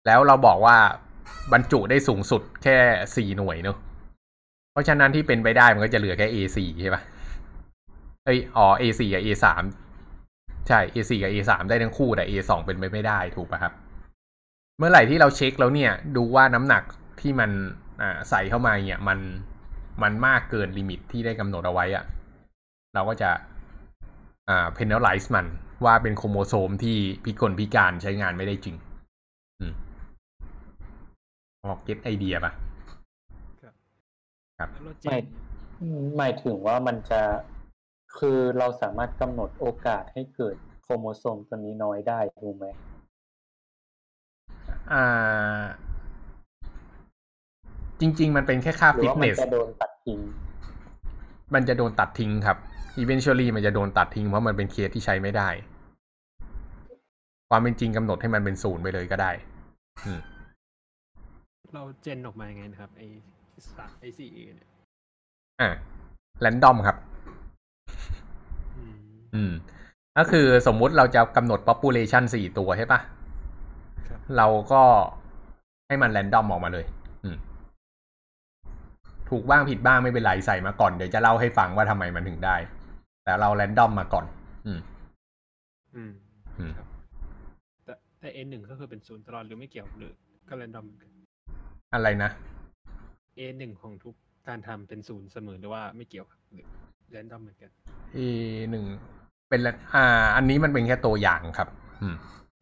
[0.06, 0.76] แล้วเราบอกว่า
[1.52, 2.76] บรรจุได้สูงสุดแค่
[3.16, 3.76] สี่หน่วยเนอะ
[4.72, 7.02] เพราะฉะนั้นที่เป็นไปได้มันก็จะเหลือแค่ A4 ใช่ปะ
[8.24, 9.46] เอ้ยอ๋อ A4 กับ A3
[10.68, 13.72] ใช่ A4 กับ A3 ได้ทั้งคู่แต่ A2 เป็นไปไม่ได้ถูกปะครับ
[14.78, 16.82] เมื่อไหร่ที่เราเช็คแล้วเนี่ย ดูว่าน้ำหนัก
[17.20, 17.50] ที่มัน
[18.02, 19.18] อ่าใส่เข้ามาเนี่ยมัน
[20.02, 22.04] มันมากเกิน limit ที่ได้กำหนดเอาไว้อะ
[22.94, 23.30] เราก็จะ
[24.48, 25.46] อ่า penalize มัน
[25.84, 28.76] ว่าเป็นโครโมโซมที่พิกลพิการใช้งานไม่ได้จริง
[31.70, 32.52] ออก get ไอเดียปะ
[33.62, 33.74] ครับ
[34.58, 35.24] ครับแล้วเราเจไม่น
[36.18, 37.20] หมายถึงว่ามันจะ
[38.18, 42.66] คือเราสามารถกำหนดโอกาสให้เกิดโครโมโซมตัวนี้น้อยได้ถูกไหม
[44.92, 45.60] อ่า
[48.00, 50.20] จริง ๆ มันเป็นแค่ค่าหรือว่าเนมันจะโดนตัดทิ้ง
[51.54, 52.56] มันจะโดนตัดทิ้งครับ
[53.02, 55.48] eventually มันจะโดนตัดทิ้งเพราะมันเป็นเคสที่ใช้ไม่ได้
[57.50, 59.30] ความเป็นจริงกำหนดให้มันเป็นศูนย์ไปเลยก็ได้
[60.06, 60.20] อืม
[61.74, 63.02] เราเจนออกมายังไงนะครับ ไอ
[63.76, 64.70] สามไอสี่เนี่ย
[65.60, 65.70] อะ
[66.40, 66.96] แรนดอมครับ
[68.76, 68.96] อืม
[69.34, 69.52] อืม
[70.18, 73.00] ก็คือสมมุติเราจะกำหนด population สี่ตัวใช่ปะ
[74.08, 74.82] ครับเราก็
[75.86, 76.86] ให้มันแรนดอมออกมาเลย
[77.24, 77.36] อืม
[79.30, 82.56] ถูกบ้างผิดบ้างไม่เป็นไรใส่มาก่อน เดี๋ยวจะเล่าให้ฟังว่าทำไมมันถึงได้
[83.24, 84.24] แต่เราแรนดอมมาก่อน
[84.66, 84.80] อืม
[85.96, 86.12] อืม
[86.58, 86.86] อืมครับ
[87.84, 90.12] แต่แต่เอหนึ่งก็คือเป็นศูนย์ตลอดหรือไม่เกี่ยวหรือ
[90.48, 92.30] ก็แรนดอมอะไรนะ
[93.36, 94.14] เอหนึ่งของทุก
[94.48, 96.68] การทำเป็นศูนย์เสมอหรือว่าไม่เกี่ยวครับหรือ
[97.10, 97.70] แรนดอมเหมือนกัน
[98.16, 98.18] A
[98.70, 98.84] หนึ่ง
[99.50, 100.04] เป็นแรนอ่า
[100.36, 101.68] อันนี้มันเป็นแค่ตัวอย่างครับ
[102.02, 102.14] อืม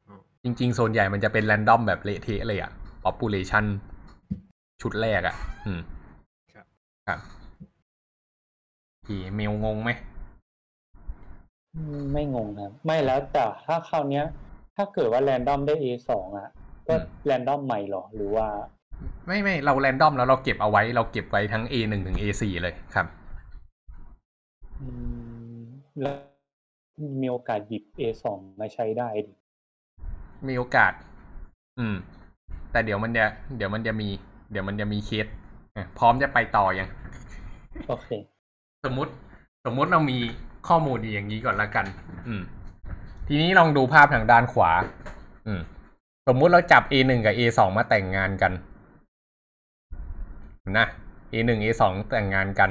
[0.08, 2.70] อ๋อจริงๆ โซนใหญ่มันจะเป็นแรนดอมแบบเละเทะเลยอะ
[3.04, 3.64] population
[4.82, 5.80] ชุดแรกอะอืม
[6.52, 6.66] ครับ
[7.06, 7.18] ครับ
[9.04, 9.90] พี่เมลงงไหม
[11.74, 14.24] อืมไม่งงครับ ไม่แล้วแต่ถ้าคราวเนี้ย
[14.76, 16.48] ถ้าเกิดว่าแรนดอมได้ A สองอะ
[16.88, 18.46] ก็แรนดอมใหม่เหรอ หรือว่า
[19.26, 23.06] ไม่ไม่เราแรนดอมแล้วเราเก็บเอาไว้เราเก็บไว้ทั้ง A หนึ่งถึง A สี่เลยครับ
[24.80, 24.88] อื
[25.58, 25.60] ม
[26.00, 26.14] แล้ว
[27.22, 29.32] มีโอกาสหยิบ A สองมาใช้ได้ดิ
[30.48, 30.92] มีโอกาส
[31.78, 31.96] อืม
[32.70, 33.24] แต่เดี๋ยวมันจะ
[33.56, 34.08] เดี๋ยวมันจะมี
[34.50, 35.26] เดี๋ยวมันจะมีเคส
[35.76, 36.88] อะพร้อมจะไปต่อยัง
[37.88, 38.08] โอเค
[38.84, 39.12] สมมุติ
[39.64, 40.18] สมมุติเรามี
[40.68, 41.86] ข้อมูลอย่างนี้ก่อนละกัน
[42.26, 42.42] อืม
[43.28, 44.72] ทีนี้ลองดูภาพทางด้านขวา
[45.46, 45.60] อืม
[46.28, 48.52] สมมุติเราจับ A หนึ่งกับ A สองมาแต่งงานกัน
[50.78, 50.86] นะ
[51.32, 52.70] A หนึ่ง A สองแต่งงานกัน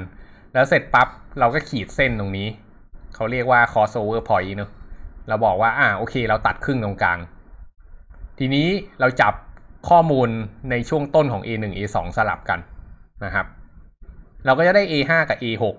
[0.53, 1.07] แล้วเสร็จปั๊บ
[1.39, 2.47] เราก็ขีดเส้นตรงนี้
[3.15, 4.69] เขาเรียกว่า crossover point เนอะ
[5.27, 7.19] เราบอกว่าอ่าโอเค เราตัดครึ่งตรงกลาง
[8.39, 8.67] ทีนี้
[8.99, 9.33] เราจับ
[9.89, 10.29] ข้อมูล
[10.71, 12.59] ในช่วงต้นของ A หนึ่ง A สองสลับกัน
[13.23, 13.45] นะครับ
[14.45, 15.75] เราก็จะได้ A ห้ากับ A หก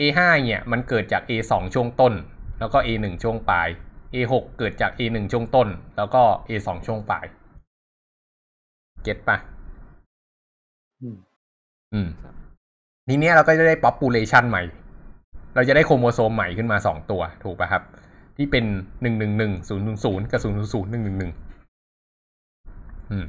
[0.00, 2.14] A ห้าเนี่ยมันเกิดจาก A สองช่วงต้น
[2.58, 3.68] แล้วก็ A หนึ่งช่วงปลาย
[4.14, 7.26] A หกเกิดจาก A หนึ่งช่วงต้น แล้วก็ A สองช่วงปลาย
[9.02, 9.36] เก็ตปะ
[11.02, 11.16] อืม
[11.94, 12.34] อืมครับ
[13.08, 14.62] ทีเนี้ยเราก็จะได้ population ใหม่
[15.54, 17.82] เราจะได้โครโมโซมใหม่ขึ้นมาสองตัว ถูกป่ะครับ
[18.36, 18.64] ที่เป็น
[19.02, 21.32] หนึ่งหนึ่งหนึ่งศูนย์ศูนย์กับศูนย์ศูนย์หนึ่งหนึ่งหนึ่ง
[23.10, 23.24] อืม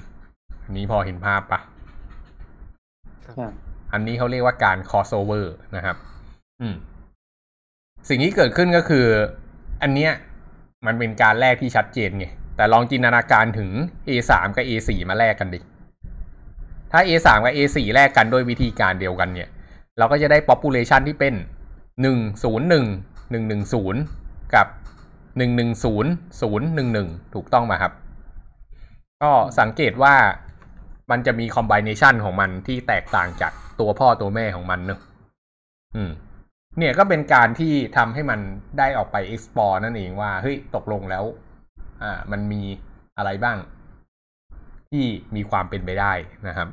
[0.64, 1.60] อันนี้พอเห็นภาพปะ
[3.26, 3.52] ครับอะ
[3.94, 5.98] อันนี้เขาเรียกว่าการ crossover นะครับ
[6.62, 6.76] อืม
[8.10, 9.06] สิ่งที่เกิดขึ้นก็คือ
[9.82, 10.12] อันเนี้ย
[10.86, 13.70] มันเป็นการแลกที่ชัดเจนไง แต่ลองจินตนาการถึง
[14.08, 15.60] A สามกับ A สี่มาแลกกันดิ
[16.92, 19.50] ถ้า A สามกับ A สี่แลกกันด้วยวิธีการเดียวกันเนี่ย
[19.98, 21.34] เราก็จะได้ population ที่เป็น
[22.02, 22.86] หนึ่งศูนย์หนึ่ง
[23.32, 24.02] หนึ่งหนึ่งศูนย์
[24.56, 24.68] กับ
[25.38, 27.94] หนึ่งหนึ่งศูนย์ศูนย์หนึ่งหนึ่งถูกต้องไหมครับ
[29.24, 30.16] ก็สังเกตว่า
[31.12, 35.00] มันจะมี combination ของมันที่แตกต่างจากตัวพ่อตัวแม่ของมันเนอะ
[35.96, 36.12] อืม
[36.78, 38.40] เนี่ยก็เป็นการที่ทำให้มัน
[38.80, 41.24] ได้ออกไป explore นั่นเองว่า เฮ้ย ตกลงแล้ว
[42.04, 42.62] อ่า มันมี
[43.18, 43.58] อะไรบ้าง
[44.92, 46.14] ที่มีความเป็นไปได้
[46.48, 46.68] นะครับ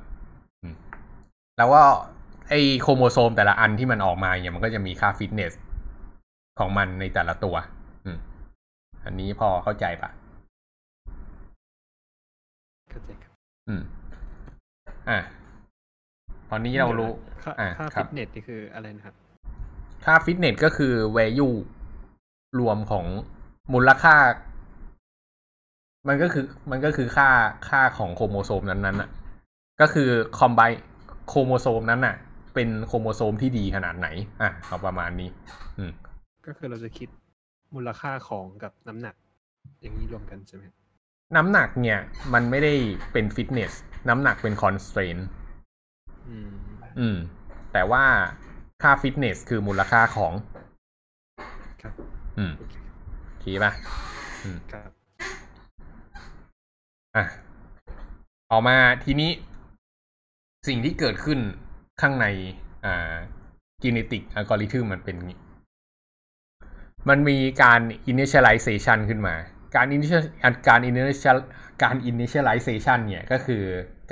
[1.58, 1.82] แล้วก็
[2.48, 5.52] ไอโครโมโซมแต่ละอันที่มันออกมาเนี่ยมันก็จะมีค่าฟิตเนส
[6.58, 7.56] ของมันในแต่ละตัว
[8.04, 8.18] อืม
[9.04, 10.10] อันนี้พอเข้าใจปะ
[12.90, 13.32] เข้าใจครับ
[13.68, 13.82] อืม
[15.10, 15.18] อะ
[16.50, 17.10] ตอนนี้เรารู้
[17.42, 19.14] ค่าอ่าค่าครัฟิบตเนสนี่คืออะไรนะครับ
[20.04, 21.56] ค่าฟิตเนสก็คือ value
[22.58, 23.06] รวมของ
[23.72, 24.16] มูลค่า
[26.08, 27.28] มันก็คือ มันก็คือค่า
[27.68, 29.10] ค่าของโครโมโซมนั้นๆน่ะ
[29.80, 30.60] ก็คือ combine
[31.28, 32.16] โครโมโซมนั้นน่ะ
[32.54, 34.08] เป็นโครโมโซมที่ดีขนาดไหน
[34.42, 35.28] อะเอาประมาณนี้
[35.78, 35.92] อืม
[36.46, 37.08] ก็คือเราจะคิด
[37.74, 39.14] มูลค่าของกับน้ำหนัก
[39.80, 40.76] อย่างนี้รวมกันใช่ไหมครับ
[41.36, 41.98] น้ำหนักเนี่ย
[42.34, 42.74] มันไม่ได้
[43.12, 43.72] เป็นฟิตเนส
[44.08, 45.16] น้ำหนักเป็นคอนส t r a i n
[46.28, 46.48] อืม
[46.98, 47.16] อืม
[47.72, 48.04] แต่ว่า
[48.82, 50.32] ค่าฟิตเนสคือมูลค่าของ
[51.82, 51.94] ครับ
[52.38, 52.74] อืมโอเค
[53.26, 53.72] โอเคป่ะ
[54.44, 54.90] อืม ครับ
[57.16, 57.24] อะ
[58.50, 59.30] ออกมาทีนี้
[60.66, 61.38] สิ่งที่เกิดขึ้น
[62.00, 62.26] ข้างใน
[62.84, 63.14] อ่า
[63.82, 65.38] genetic algorithm มันเป็นงี้
[67.08, 67.80] มันมีการ
[68.12, 69.34] initialization ขึ้นมา
[69.76, 70.22] การ initial
[70.68, 71.38] การ initial
[71.82, 73.62] การ initialization เนี่ยก็คือ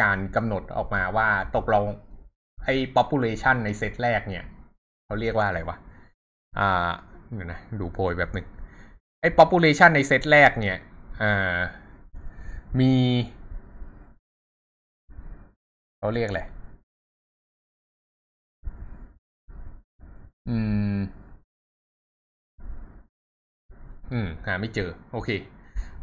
[0.03, 1.87] การกำหนดออกมาว่าตกลง
[2.65, 4.45] ไอ้ population ในเซตแรกเนี่ย
[5.05, 5.77] เขาเรียกว่าอะไรวะ
[6.59, 6.91] อ่า
[7.35, 8.47] เดี๋ยวนะดูโพยแบบหนึ่ง
[9.21, 10.77] ไอ้ population ในเซตแรกเนี่ย
[11.23, 11.59] อ่า
[12.81, 12.93] มี
[16.05, 16.43] เขาเรียกอะไร
[20.49, 20.57] อื
[20.97, 20.99] ม
[24.13, 25.31] อืม หาไม่เจอ โอเค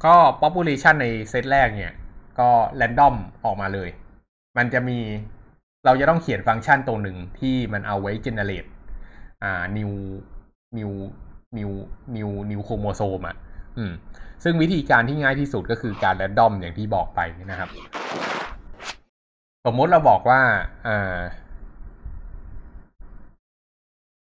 [0.04, 1.94] ก็ population ในเซตแรกเนี่ย
[2.40, 2.50] ก็
[2.82, 3.90] random ออกมาเลย
[4.58, 5.00] มันจะมี
[5.86, 8.70] เราจะต้องเขียนฟังก์ชันตัวหนึ่งที่มันเอาไว้ generate
[9.44, 9.92] อ่า new
[10.78, 10.92] new
[11.58, 11.72] new
[12.16, 13.36] new new chromosome อะ
[13.78, 13.92] อืม
[14.44, 17.20] ซึ่งวิธีการที่ง่ายที่สุดก็คือการ random อย่างที่บอกไป
[17.52, 17.70] นะครับ
[19.66, 20.42] สมมติเราบอกว่า
[20.88, 21.20] อ่า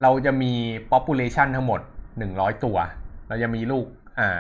[0.04, 0.54] เราจะมี
[0.92, 1.82] population ทั้งหมด
[2.18, 2.78] หนึ่งร้อยตัว
[3.28, 3.86] เราจะมีลูก
[4.20, 4.40] อ่า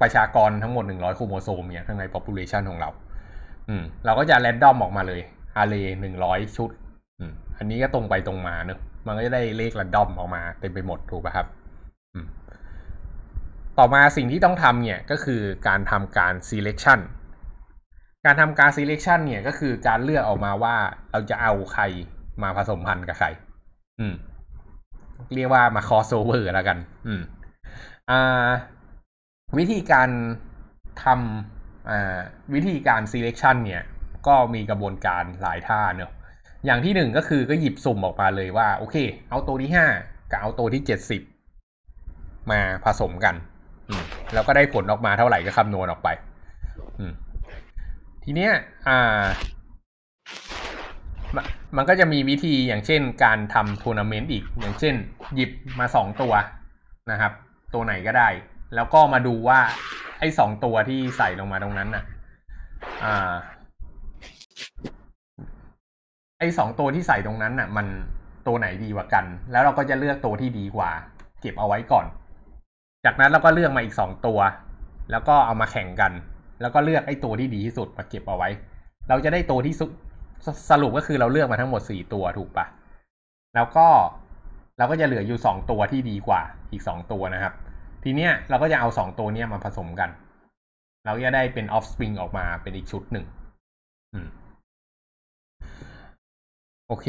[0.00, 2.90] ประชากรทั้งหมดหนึ่งร้อยโครโมโซมเนี่ยข้างใน population ของเรา
[3.68, 5.20] อืม เราก็จะ random ออกมาเลย
[5.60, 6.70] array หนึ่งร้อยชุด
[7.18, 11.46] อืม อันนี้ก็ตรงไปตรงมาเนอะมันก็จะได้เลข random ออกมาเต็มไปหมดถูกป่ะครับ
[12.14, 12.26] อืม
[13.78, 17.00] ต่อมาสิ่งที่ต้องทำเนี่ยก็คือการทำการ selection
[18.26, 20.76] การทำการ selection เนี่ยก็คือการเลือกออกมาว่า
[21.10, 21.82] เราจะเอาใคร
[22.42, 23.28] มาผสมพันธุ์กับใคร
[24.00, 24.14] อืม
[25.34, 27.22] เรียกว่ามา crossover แล้วกัน อืม
[28.10, 28.48] อ่า
[29.58, 30.08] วิธีการ
[31.04, 32.18] ทำอ่า
[32.54, 33.82] วิธีการ selection เนี่ย
[34.26, 36.12] ก็มีกระบวนการหลายท่าเนอะ
[36.66, 38.96] อย่างที่หนึ่งก็คือก็หยิบสุ่มออกมาเลยว่า โอเค
[39.30, 39.86] เอาตัวที่ห้า
[40.30, 41.22] กับเอาตัวที่เจ็ดสิบ
[42.50, 43.34] มาผสมกัน
[43.88, 44.02] อืม
[44.34, 46.08] แล้วก็ได้ผลออกมาเท่าไหร่ก็คำนวณออกไป
[46.98, 47.12] อืม
[48.28, 48.52] ทีเนี้ย
[48.88, 49.24] อ่า
[51.76, 54.94] มันก็จะมีวิธีอย่างเช่นการทำทัวร์นาเมนต์อีก อย่างเช่น
[55.34, 56.32] หยิบมาสองตัว
[57.10, 57.32] นะครับ
[57.74, 58.28] ตัวไหนก็ได้
[58.74, 59.60] แล้วก็มาดูว่า
[60.18, 62.04] ไอ้สองตัวที่ใส่ลงมาตรงนั้นน่ะ
[63.04, 63.34] อ่า
[66.38, 67.86] ไอ้สองตัวที่ใส่ตรงนั้นน่ะ มัน
[68.46, 70.90] ตัวไหนดีกว่ากัน แล้วเราก็จะเลือกตัวที่ดีกว่า
[71.40, 72.06] เก็บเอาไว้ก่อน
[73.04, 74.38] จากนั้นเราก็เลือกมาอีกสองตัว
[75.10, 76.12] แล้วก็เอามาแข่งกัน
[76.60, 78.48] แล้วก็เลือกไอ้ตัวที่ดีที่สุดมาเก็บเอาไว้
[79.08, 79.90] เราจะได้ตัวที่สุด
[80.70, 82.66] สรุปก็คือเราเลือกมาทั้งหมดสี่ตัวถูกปะ
[83.54, 83.86] แล้วก็
[84.78, 86.40] เราก็จะเหลืออยู่สองตัวที่ดีกว่า
[86.72, 87.54] อีกสองตัวนะครับ
[88.04, 90.10] ทีเนี้ยเราก็จะเอาสองตัวเนี้ยมาผสมกัน
[91.06, 93.24] เราจะได้เป็น offspring ออกมาเป็นอีกชุดหนึ่ง
[94.14, 94.28] อืม
[96.88, 97.06] โอเค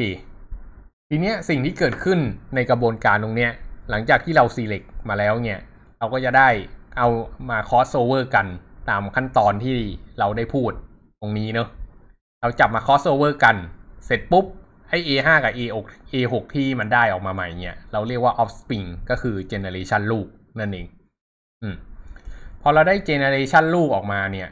[1.10, 2.20] ทีเนี้ยสิ่งที่เกิดขึ้น
[2.56, 3.52] ในกระบวนการตรงเนี้ย
[3.90, 5.60] หลังจากที่เรา select มาแล้วเนี่ย
[6.00, 6.50] เราก็จะได้
[6.98, 7.08] เอา
[7.50, 8.46] มา crossover กัน
[8.90, 9.76] ตามขั้นตอนที่
[10.20, 10.72] เราได้พูด
[11.20, 11.68] ตรงนี้เนอะ
[12.42, 13.56] เราจับมา crossover กัน
[14.06, 14.46] เสร็จปุ๊บ
[14.90, 15.76] ไอ้ A5 กับ A6
[16.14, 20.28] A6 ที่มันได้ออกมาใหม่เนี่ยเราเรียกว่า offspring ก็คือ generation ลูก
[20.60, 20.88] นั่นเอง
[21.62, 21.76] อืม
[22.62, 24.50] พอเราได้ generation ลูกออกมาเนี่ย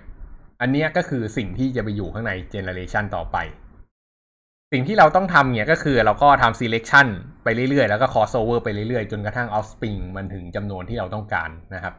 [0.62, 3.38] อันเนี้ยก็คือสิ่งที่จะไปอยู่ข้างใน generation ต่อไป
[4.72, 7.08] สิ่งที่เราต้องทำเนี่ยก็คือเราก็ทำ selection
[7.44, 11.94] ไปเรื่อยๆ แล้วก็ crossover ไปเรื่อยๆ จนกระทั่ง offspring มันถึงจำนวนที่เราต้องการนะครับ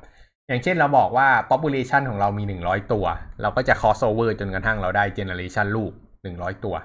[0.48, 3.06] อย่างเช่นเราบอกว่า population ของเรามี 100 ตัว
[3.42, 5.92] เราก็จะ crossover จนกระทั่งเราได้ generation ลูก
[6.28, 6.76] 100 ตัว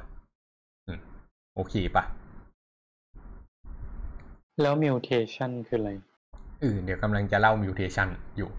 [1.56, 2.04] โอเคปะ
[4.62, 5.92] แล้ว mutation คืออะไร
[6.60, 8.50] เออเดี๋ยวกำลังจะเล่า mutation อยู่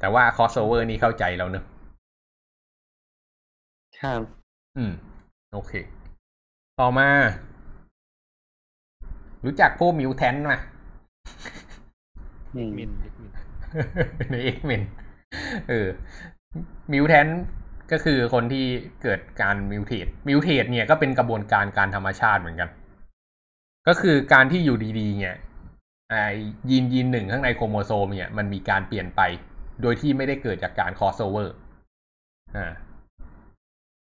[0.00, 1.64] แต่ว่า crossover นี่เข้าใจแล้วเนอะ
[4.00, 4.20] ครับ
[4.76, 4.92] อืม
[5.52, 5.72] โอเค
[6.80, 7.08] ต่อมา
[9.44, 10.54] รู้จักพวก mutant ไหม
[12.54, 13.43] อืมมินมิน
[14.30, 14.82] ใน X-Men
[15.68, 15.88] เออ
[16.92, 17.28] mutant
[17.92, 18.66] ก็คือคนที่
[19.02, 22.70] เกิดการ mutate mutate เนี่ยก็เป็นกระบวนการการธรรมชาติเหมือนกัน
[23.88, 25.36] ก็คือการที่อยู่ดีๆ เนี่ย
[26.10, 26.14] ไอ
[26.70, 29.20] ยีนยีนหนึ่งข้างในโครโมโซมเนี่ยมันมีการเปลี่ยนไป
[29.82, 31.54] โดยที่ไม่ได้เกิดจากการ crossover
[32.56, 32.72] อ่า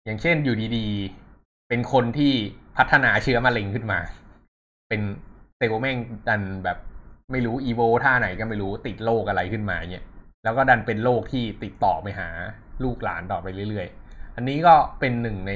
[0.05, 2.34] อย่างเช่นอยู่ดีๆ เป็นคนที่
[2.77, 3.99] พัฒนาเชื้อมะเร็งขึ้นมา
[4.89, 5.01] เป็น
[5.58, 6.77] เซลล์แม่งดันแบบ
[7.32, 10.06] ไม่รู้อีโวท่าไหนก็ไม่รู้ติดโรคอะไรขึ้นมาเนี่ย
[10.44, 12.30] แล้วก็ดันเป็นโรคที่ติดต่อไปหา
[12.84, 15.54] ลูกหลานต่อไปเรื่อยๆ อันนี้ก็เป็นหนึ่งใน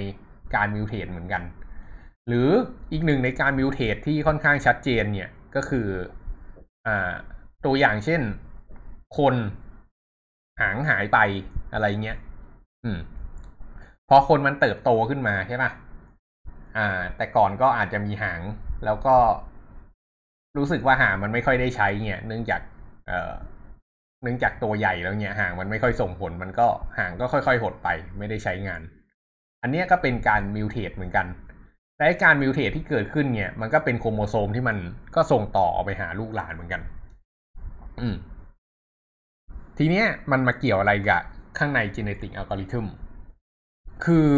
[0.55, 1.43] การ mutate เหมือนกัน
[2.27, 2.49] หรือ
[2.91, 5.87] อีกหนึ่งในการ mutate ที่ค่อนข้างชัดเจนเนี่ยก็คือ
[6.87, 7.11] อ่า
[7.65, 8.21] ตัวอย่างเช่น
[9.17, 9.35] คน
[10.61, 11.19] หางหายไป
[11.73, 12.17] อะไรเงี้ย
[12.83, 12.99] อืม
[14.09, 15.71] พอคนมันเติบโตขึ้นมาใช่ปะ
[16.77, 18.41] อ่า แต่ก่อนก็อาจจะมีหาง
[18.85, 19.15] แล้วก็
[20.57, 22.61] รู้สึกว่าหางมันไม่ค่อยได้ใช้เนี่ย เนื่องจาก
[23.07, 23.33] เอ่อ
[24.23, 28.81] เนื่องจากตัวใหญ่แล้วเนี่ยหางมันไม่ค่อยส่งผล มันก็หางก็ค่อยๆหดไป ไม่ได้ใช้งาน
[29.61, 31.27] อันเนี้ยก็เป็นการมิวเทตเหมือนกัน
[31.97, 34.77] และการมิวเทตที่เกิดขึ้นเนี่ย มันก็เป็นโครโมโซมที่มัน
[35.15, 36.81] ก็ส่งต่อออกไปหาลูกหลานเหมือนกัน
[37.99, 38.15] อืม
[39.77, 41.21] ทีเนี้ยมันมาเกี่ยวอะไรกับ
[41.57, 42.85] ข้างใน genetic algorithm
[44.05, 44.29] คือ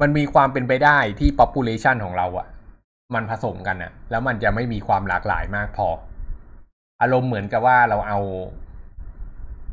[0.00, 2.46] มันมีความเป็นไปได้ที่ population ของเราอะ
[3.14, 5.88] มันผสมกันอะแล้วมันจะไม่มีความหลากหลายมากพอ
[7.02, 8.18] อารมณ์เหมือนกับว่าเราเอา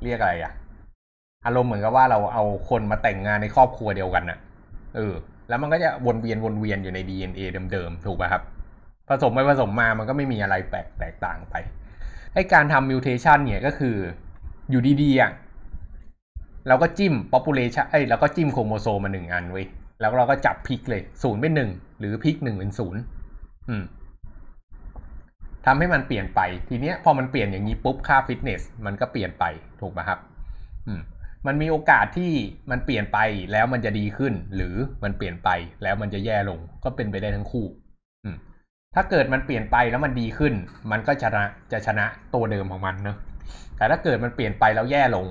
[0.03, 0.53] เรียกอะไรอะ
[1.45, 4.37] อารมณ์เหมือนกับว่าเราเอาคนมาแต่งงานในครอบครัวเดียวกันน่ะ
[4.95, 5.13] เออ
[5.49, 7.41] แล้วมันก็จะวนเวียนวนเวียนอยู่ใน DNA
[7.71, 8.43] เดิมๆถูกป่ะครับ
[9.09, 11.55] ผสมไปผสมมามันก็ไม่มีอะไรแปลกแตกต่างไป
[12.33, 13.95] ไอการทำ mutation เนี่ยก็คือ
[14.69, 15.31] อยู่ดีๆอะ
[16.67, 19.65] เราก็จิ้ม population เอ้ยเราก็จิ้มโครโมโซมมาหนึ่งอันเว้ย
[20.01, 23.01] แล้วเราก็จับพลิกเลยศูนย์เป็นหนึ่งหรือพลิกหนึ่งเป็นศูนย์
[23.69, 23.83] อืม
[25.65, 29.45] ทำให้มันเปลี่ยนไป ทีเนี้ยพอมันเปลี่ยนอย่างนี้ปุ๊บค่าฟิตเนส มันก็เปลี่ยนไป
[29.81, 30.19] ถูกไหมครับ
[30.87, 31.01] อืม
[31.47, 32.31] มันมีโอกาสที่
[32.71, 33.19] มันเปลี่ยนไป
[33.51, 35.49] แล้วมันจะดีขึ้น หรือมันเปลี่ยนไป
[35.83, 37.65] แล้วมันจะแย่ลงก็เป็นไปได้ทั้งคู่
[38.23, 38.35] อืม
[38.95, 40.53] ถ้าเกิดมันเปลี่ยนไปแล้วมันดีขึ้น
[40.91, 43.17] มันก็ชนะจะชนะตัวเดิมของมันเนอะ
[43.77, 45.27] แต่ถ้าเกิดมันเปลี่ยนไปแล้วแย่ลง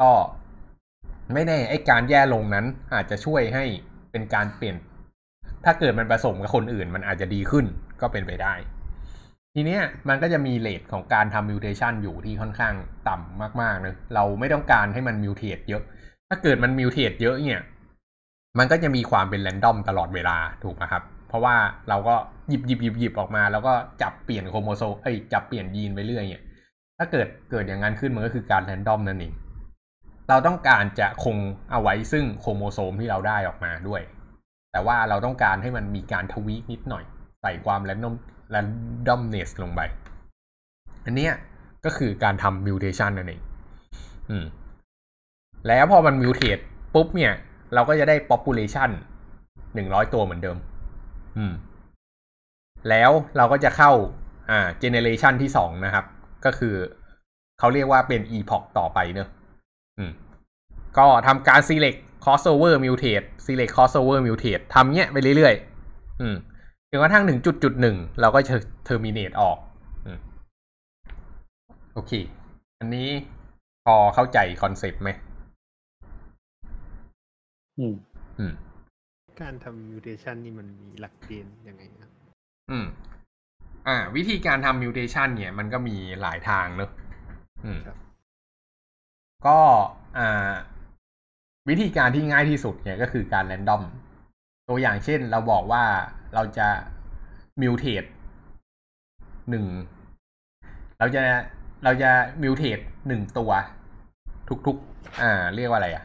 [0.00, 0.10] ก็
[1.34, 3.64] ไม่แน่ไอ้การแย่ลงนั้นอาจจะช่วยให้
[4.10, 4.76] เป็นการเปลี่ยน
[5.64, 7.64] ถ้าเกิดมันผสมกับคนอื่น มันอาจจะดีขึ้น
[8.00, 8.54] ก็เป็นไปได้
[9.54, 12.74] ทีเนี้ยมันก็จะมี rate ของการทำ mutation อยู่ที่ค่อนข้าง
[13.08, 15.82] ต่ำมากๆเนะเราไม่ต้องการให้มัน mutate เยอะ
[16.28, 17.62] ถ้าเกิดมัน mutate เยอะเนี่ย
[18.58, 21.56] มันก็จะมีความเป็น random ตลอดเวลาถูกไหมครับ เพราะว่า
[21.88, 22.14] เราก็
[22.48, 26.44] หยิบหยิบหยิบหยิบออกมา แล้วก็จับเปลี่ยนโครโมโซมเอ้ยจับเปลี่ยนยีนไปเรื่อยเนี่ย
[26.98, 29.32] ถ้าเกิดเกิดอย่างนั้นขึ้นมันก็คือการ random นั่นเอง
[30.28, 31.36] เราต้องการจะคง
[31.70, 34.02] เอาไว้ซึ่งโครโมโซมที่เราได้ออกมาด้วย
[34.76, 37.04] แต่ว่าเราต้องการให้มันมีการทวีกนิดหน่อย
[37.42, 38.14] ใส่ความแรนดอม
[38.50, 38.66] แรน
[39.06, 39.80] ดอมเนสลงไป
[41.04, 41.32] อันเนี้ย
[41.84, 43.40] ก็คือการทำมิวเทชันนั่นเอง
[44.30, 44.44] อืม
[45.68, 46.58] แล้วพอมันมิวเทต
[46.94, 47.32] ปุ๊บเนี่ย
[47.74, 48.90] เราก็จะได้ population
[49.74, 50.56] หนึ่งร้อยตัวเหมือนเดิม
[51.38, 51.52] อืม
[52.88, 53.92] แล้วเราก็จะเข้า
[54.50, 56.04] อ่า generation ที่สองนะครับ
[56.44, 56.74] ก็คือ
[57.58, 59.28] เขาเรียกว่าเป็น epoch ต่อไปเนอะ
[59.98, 60.10] อืม
[60.98, 66.36] ก็ทำการ select crossover mutate select crossover mutate ทำเงี้ยไปเรื่อยๆอืม
[66.90, 68.54] จนกระทั่งถึงจุดจุดหนึ่งเราก็จะ
[68.88, 69.58] terminate ออก
[70.06, 70.18] อืม
[71.94, 72.12] โอเค
[72.78, 73.08] อันนี้
[73.84, 75.10] พอเข้าใจคอนเซปต์ไหม
[77.78, 77.94] อืม
[78.38, 78.52] อืม
[79.40, 82.10] การทำ mutation นี่มันมีหลักเกณฑ์ยังไงครับ
[82.70, 82.86] อืม
[83.88, 86.90] อ่า วิธีการทำ mutation เนี่ย มันก็มีหลายทางเนอะ
[87.64, 87.96] อืมครับ
[89.46, 89.58] ก็
[90.18, 90.54] อ่า
[91.68, 93.82] วิธีการที่ง่ายที่สุดเนี่ยก็คือการแรนดอม
[94.68, 95.84] ตัวอย่างเช่นเราบอกว่า
[96.34, 96.68] เราจะ
[97.60, 98.04] มิวเทต
[99.50, 99.64] หนึ่ง
[100.98, 101.22] เราจะ
[101.84, 102.10] เราจะ
[102.42, 103.50] มิวเทตหนึ่งตัว
[104.66, 106.04] ทุกๆ อ่า เรียกว่าอะไรอะ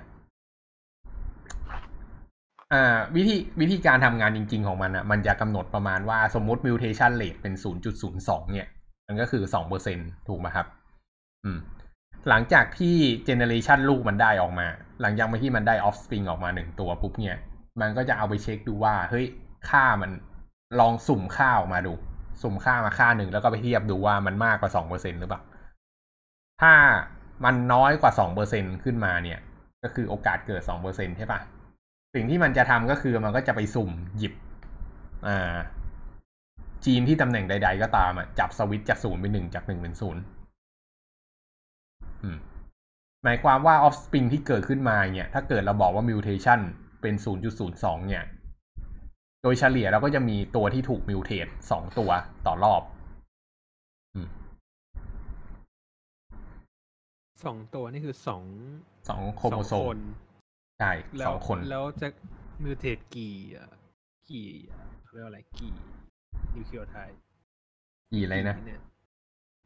[2.73, 7.53] อ่า วิธีวิธีการทำงานจริง ๆ ของมันอะ มันจะกำหนดประมาณว่าสมมติ mutation rate เป็น
[8.03, 8.67] 0.02เนี่ย
[9.07, 9.43] มันก็คือ
[9.87, 10.67] 2%ถูกไหมครับ
[11.43, 11.59] อืม
[12.29, 12.95] หลังจากที่
[13.25, 14.67] เจเนเรชันลูกมันได้ออกมา
[15.01, 17.37] หลังจากที่มันได้ออฟสปริงออกมาหนึ่งตัวปุ๊บเนี่ย
[17.81, 19.25] มันก็จะเอาไปเช็คดูว่า เฮ้ย
[19.69, 20.11] ค่ามัน
[20.79, 21.93] ลองสุ่มค่าออกมาดู
[22.41, 25.41] สุ่มค่ามาค่าหนึ่งแล้วก็ไปเทียบดูว่ามันมากกว่าสองเปอร์เซ็นหรือเปล่า
[26.61, 26.73] ถ้า
[27.45, 29.39] มันน้อยกว่าสองเปอร์เซ็นขึ้นมาเนี่ย
[29.83, 31.39] ก็คือโอกาสเกิดสองเปอร์เซ็นใช่ปะ
[32.15, 34.33] สิ่งที่มันจะทำก็คือมันก็จะไปสุ่มหยิบ
[35.27, 35.55] อ่า
[36.85, 40.21] จีนที่ตำแหน่งใด ๆ ก็ตามอะจับสวิตจากศูนย์เป็นหนึ่งจากหนึ่งเป็นศูนย์
[42.23, 42.37] อืม
[43.23, 46.59] หมายความว่า offspring ที่เกิดขึ้นมาเนี่ย ถ้าเกิดเราบอกว่า mutation
[47.01, 47.15] เป็น
[47.61, 48.23] 0.02 เนี่ย
[49.43, 52.11] โดยเฉลี่ยเราก็จะมีตัวที่ถูก mutate สองตัว
[52.45, 52.81] ต่อรอบ
[54.15, 54.27] อืม
[57.43, 58.43] สองตัวนี่คือสอง
[59.09, 59.99] สองโครโมโซสองมคน
[60.79, 62.07] ใช่แล้สวองคน แล้วจะ
[62.63, 63.69] มิวเทตกี่อะ
[64.29, 64.47] กี่
[65.03, 65.73] เขาเรียกว่าอะไรกี่
[66.53, 67.17] นิวคลีโอไทด์
[68.11, 68.81] กี่อะไรนะเนี่ย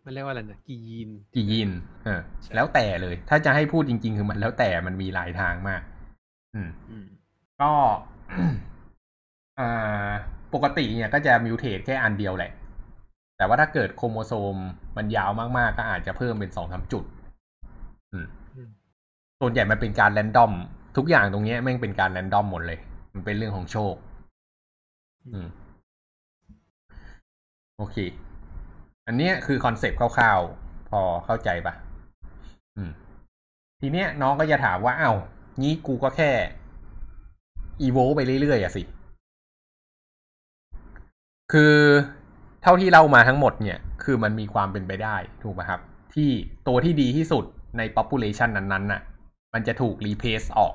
[0.06, 1.70] มันเรียกว่าอะไรนะกี่ยีนกี่ยีน
[2.06, 5.82] เออใช่แล้วแต่เลย ถ้าจะให้พูดจริง ๆ คือมันแล้วแต่มันมีหลายทางมาก
[6.56, 7.06] อืมอืม
[7.62, 7.72] ก็
[9.60, 10.12] อ่า
[10.54, 12.52] ปกติเนี่ยก็จะมิวเทตแค่อันเดียวแหละ
[13.38, 14.56] แต่ว่าถ้าเกิดโครโมโซม
[14.98, 17.04] มันยาวมาก ๆ ก็อาจจะเพิ่มเป็นสองสามจุด
[18.14, 18.70] อืมอืม
[19.42, 20.52] ส่วนใหญ่มันเป็นการ random
[20.98, 22.80] ทุกอย่างตรงเนี้ยแม่งเป็นการ random หมดเลย
[23.14, 23.96] มันเป็นเรื่องของโชค
[25.34, 25.48] อืม
[27.78, 27.98] โอเค
[29.08, 31.74] อันเนี้ยคือคอนเซปต์คร่าวๆ พอเข้าใจปะ
[32.78, 32.92] อืม
[33.82, 35.18] ทีเนี้ยน้องก็จะถามว่าอ้าว
[35.62, 36.32] งี้กูก็แค่
[37.82, 38.84] อีโวไปเรื่อยๆอะสิ
[41.52, 41.76] คือ
[42.64, 45.82] เท่าที่เล่ามาทั้งหมดเนี่ย คือมันมีความเป็นไปได้ถูกไหมครับ
[46.16, 46.30] ที่
[46.68, 47.46] ตัวที่ดีที่สุด
[47.78, 49.02] ใน population นั้นๆน่ะ
[49.54, 50.74] มันจะถูก replace ออก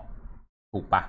[0.72, 1.02] ถูกปะ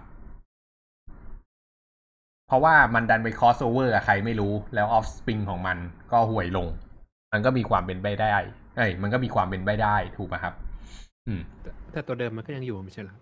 [2.48, 5.78] เพราะว่ามันดันไป crossover กับใครไม่รู้แล้ว offspring ของมัน
[6.12, 6.68] ก็ห่วยลง
[7.34, 8.36] มันก็มีความเป็นไปได้
[8.78, 10.54] เอ้ยมันก็มีความเป็นไปได้ถูกไหมครับ
[11.28, 13.22] อืม แต่แต่ตัวเดิมมันก็ยังอยู่ไม่ใช่เหรอครับ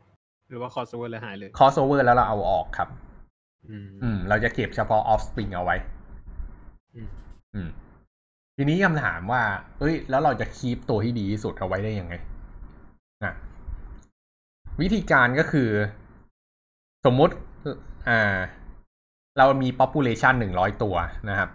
[0.50, 2.90] หรือว่าคอสโอเวอร์เลยหายเลย crossover แล้วเราเอาออกครับ
[3.70, 5.76] อืมอืมเราจะเก็บเฉพาะ offspring เอาไว้
[6.96, 7.10] อืม
[7.54, 7.70] อืม
[8.58, 9.44] ทีนี้คำถามว่า
[9.80, 12.14] เอ้ย แล้วเราจะคีปตัวที่ดีที่สุดเอาไว้ได้ยังไง
[13.26, 13.34] นะ
[14.82, 15.70] วิธีการก็คือ
[17.06, 17.36] สมมุติ
[18.10, 18.38] อ่า
[19.38, 20.96] เรามี population หนึ่งร้อยตัว
[21.30, 21.50] นะครับ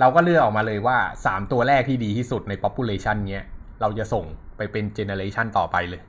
[0.00, 3.44] เราก็เลือกออกมาเลยว่าสามตัวแรกที่ดีที่สุดใน population เนี้ย
[3.80, 4.24] เราจะส่ง
[4.56, 6.02] ไปเป็น generation ต่อไปเลย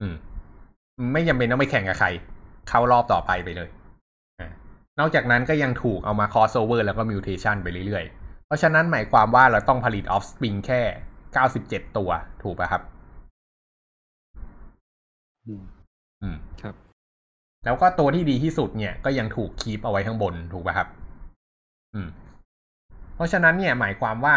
[0.00, 0.16] อืม
[1.12, 2.08] ไม่จำเป็นต้องไปแข่งกับใคร
[2.68, 3.68] เข้ารอบต่อไปไปเลย
[4.40, 4.42] อ
[4.98, 10.80] นอกจากนั้นก็ยังถูกเอามา crossover แล้วก็ mutation ไปเรื่อยๆ เพราะฉะนั้นหมายความว่าเราต้องผลิต offspring แค่
[11.36, 12.10] 97 ตัว
[12.42, 12.82] ถูกป่ะครับ
[15.46, 15.62] อืม
[16.22, 16.74] อืมครับ
[17.64, 20.88] แล้วก็ตัวที่ดีที่สุดเนี่ยก็ยังถูกคีปเอาไว้ข้างบนถูกป่ะครับ
[21.94, 22.08] อืม
[23.16, 24.36] เพราะฉะนั้นเนี่ยหมายความว่า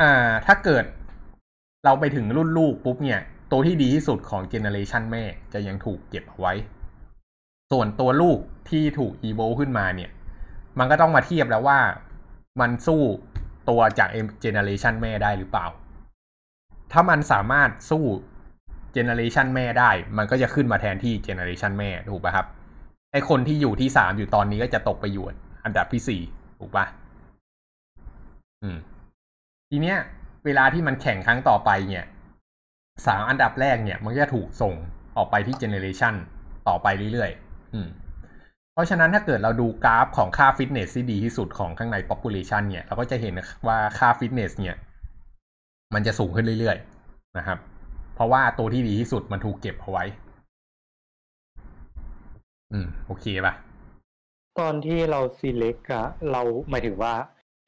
[0.00, 0.84] อ่าถ้าเกิด
[1.84, 3.20] เราไปถึงรุ่นลูกปุ๊บเนี่ย
[3.50, 6.52] ตัวที่ดีที่สุดของ generation แม่จะยังถูกเก็บเอาไว้
[7.70, 8.38] ส่วนตัวลูก
[8.70, 10.10] ที่ถูกอีโวขึ้นมาเนี่ย
[10.78, 11.80] มันก็ต้องมาเทียบแล้วว่า
[12.60, 13.02] มันสู้
[13.68, 14.08] ตัวจาก
[14.40, 15.66] generation แม่ได้หรือเปล่า
[16.92, 18.04] ถ้ามันสามารถสู้
[18.92, 22.46] generation แม่ได้ มันก็จะขึ้นมาแทนที่ generation แม่ถูกป่ะครับ
[23.12, 25.24] ไอคนที่อยู่ที่สามอยู่ตอนนี้ก็จะตกไปอยู่
[25.64, 26.20] อันดับที่สี่
[26.58, 26.84] ถูกป่ะ
[28.62, 28.76] อืม
[29.70, 29.96] ทีเนี้ย
[30.44, 32.04] เวลาที่มันแข่งครั้งต่อไปเนี่ย
[33.06, 34.74] สามอันดับแรกเนี่ย มันจะถูกส่ง
[35.16, 36.14] ออกไปที่เจเนเรชัน
[36.68, 37.88] ต่อไปเรื่อยๆ อืม
[38.72, 43.34] เพราะฉะนั้นถ้าเกิดเราดูกราฟของค่าฟิตเนสที่ดีที่สุดของข้างใน population เนี่ย เราก็จะเห็น
[43.66, 44.76] ว่าค่าฟิตเนสเนี่ย
[45.94, 47.58] มันจะสูงขึ้นเรื่อยๆ นะครับ
[48.14, 50.04] เพราะว่าตัวที่ดีที่สุดมันถูกเก็บเอาไว้
[52.72, 53.54] อืม โอเคป่ะ
[54.58, 57.14] ตอนที่เรา select อะเราหมายถึงว่า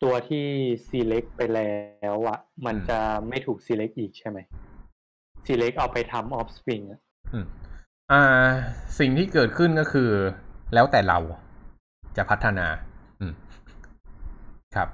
[0.02, 0.46] ตัวที่
[0.88, 1.70] select ไปแล้
[2.14, 2.98] วอะมันจะ
[3.28, 4.38] ไม่ถูก select อีกใช่ไหม
[5.46, 7.00] select เอาไปทำ offspring อะ
[7.32, 7.46] อืม
[8.12, 8.22] อ่า
[8.98, 10.10] สิ่งที่เกิดขึ้นก็คือ
[10.74, 11.18] แล้วแต่เรา
[12.16, 12.66] จะพัฒนา
[13.20, 13.32] อืม
[14.76, 14.88] ครับ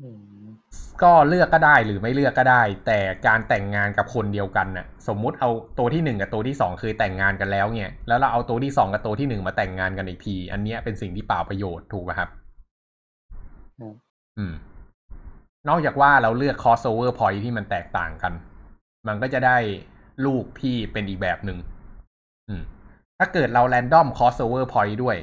[0.00, 0.35] อืม
[1.02, 12.28] ก็เลือกก็ได้หรือไม่เลือกก็ได้ แต่การแต่งงานกับคนเดียวกันน่ะ สมมุติเอาตัวที่หนึ่งกับตัวที่สองเคยแต่งงานกันแล้วเนี่ย แล้วเราเอาตัวที่สองกับตัวที่หนึ่งมาแต่งงานกันอีกที อันเนี้ยเป็นสิ่งที่เปล่าประโยชน์ถูกไหมครับ
[13.80, 13.94] ครับ
[14.38, 14.54] อืม
[15.68, 18.32] นอกจากว่าเราเลือก crossover point ที่มันแตกต่างกัน
[19.08, 19.56] มันก็จะได้
[20.26, 21.58] ลูกที่เป็นอีกแบบหนึ่ง
[22.48, 22.62] อืม
[23.18, 25.16] ถ้าเกิดเรา random crossover point ด้วย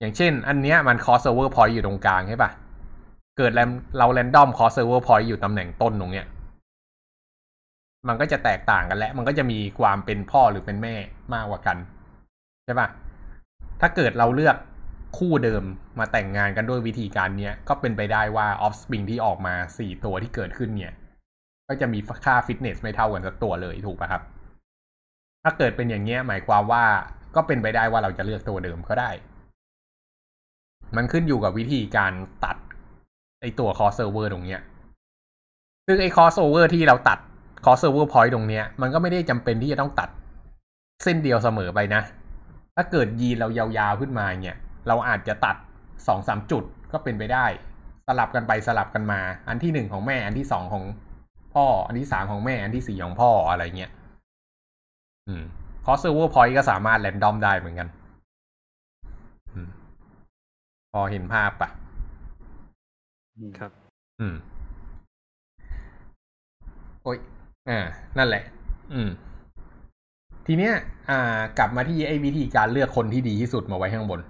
[0.00, 2.50] อย่างเช่น อันเนี้ยมัน crossover point อยู่ตรงกลางใช่ปะ
[3.38, 3.52] เกิด
[3.98, 6.26] เรา random crossover point อยู่ตำแหน่งต้นตรงเนี้ย
[8.08, 10.94] มันก็จะแตกต่างกันและ มันก็จะมีความเป็นพ่อหรือเป็นแม่
[11.34, 11.76] มากกว่ากัน
[12.64, 12.88] ใช่ปะ
[13.80, 14.56] ถ้าเกิดเราเลือก
[15.18, 15.62] คู่เดิม
[15.98, 20.92] มาแต่งงานกันด้วยวิธีการเนี้ย ก็เป็นไปได้ว่า offspring ที่ออกมาสี่ตัวที่เกิดขึ้นเนี่ย
[21.68, 24.22] ก็จะมีค่าฟิตเนสไม่เท่ากันสักตัวเลยถูกปะครับ
[25.44, 26.84] ถ้าเกิดเป็นอย่างเงี้ยหมายความว่า
[27.36, 29.10] ก็เป็นไปได้ว่าเราจะเลือกตัวเดิมก็ได้
[30.96, 32.12] มันขึ้นอยู่กับวิธีการ
[32.44, 32.56] ตัด
[33.40, 34.60] ไอตัว crossover ตรงเนี้ย
[35.86, 37.18] ซึ่งไอ crossover ที่เราตัด
[37.64, 40.08] crossover point ตรงเนี้ย มันก็ไม่ได้จำเป็นที่จะต้องตัด
[41.04, 42.02] เส้นเดียวเสมอไปนะ
[42.76, 44.56] ถ้าเกิดยีนเรายาวๆขึ้นมาเนี่ย
[44.88, 45.56] เราอาจจะตัด
[46.06, 47.46] สองสามจุดก็เป็นไปได้
[48.06, 50.84] สลับกันไปสลับกันมา อันที่หนึ่งของแม่ อันที่สองของ
[51.54, 53.90] พ่อ อันที่สามของแม่ อันที่สี่ของพ่ออะไรเงี้ย
[55.28, 55.42] อืม
[55.84, 57.88] crossover point ก็สามารถ random ได้เหมือนกัน
[60.92, 61.68] พอเห็นภาพปะ
[63.58, 63.70] ครับ
[64.20, 64.36] อืม
[67.02, 67.18] โอ้ย
[67.68, 67.78] อ่า
[68.18, 68.42] นั่นแหละ
[68.92, 69.08] อืม
[70.46, 70.74] ทีเนี้ย
[71.10, 74.20] อ่า กลับมาที่ไอ้วิธีการเลือกคนที่ดีที่สุดมาไว้ข้างบน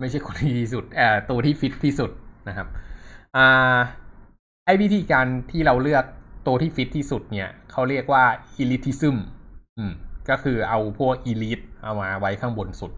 [0.00, 2.10] ไม่ใช่คนที่ดีที่สุดเอ่อตัวที่ฟิตที่สุด
[2.48, 2.68] นะครับ
[3.36, 3.76] อ่า
[4.66, 6.04] ไอ้วิธีการที่เราเลือก
[6.46, 8.24] ตัวที่ฟิตที่สุดเนี่ย เขาเรียกว่า
[8.62, 9.16] elitism
[9.78, 9.92] อืม
[10.30, 12.92] ก็คือเอาพวก elite เอามาไว้ข้างบนสุด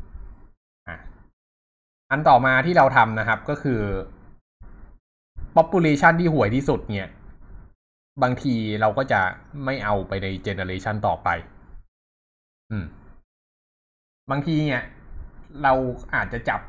[0.89, 0.97] อะ
[2.11, 3.81] อันต่อมาที่เราทำนะครับก็คือ
[5.57, 7.09] population ที่ห่วยที่สุดเนี่ย
[8.23, 9.21] บางทีเราก็จะ
[9.65, 11.29] ไม่เอาไปใน generation ต่อไป
[12.71, 12.85] อืม
[14.31, 14.83] บางทีเนี่ย
[15.63, 15.73] เรา
[16.15, 16.61] อาจจะจับ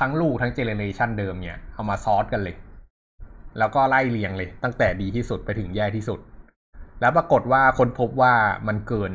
[0.00, 2.56] ทั้งลูกทั้ง generation เดิมเนี่ย เอามาซอสกันเลย
[3.58, 6.20] แล้วก็ไล่เรียงเลย ตั้งแต่ดีที่สุดไปถึงแย่ที่สุด
[7.00, 8.34] แล้วปรากฏว่าคนพบว่า
[8.68, 9.12] มันเกิน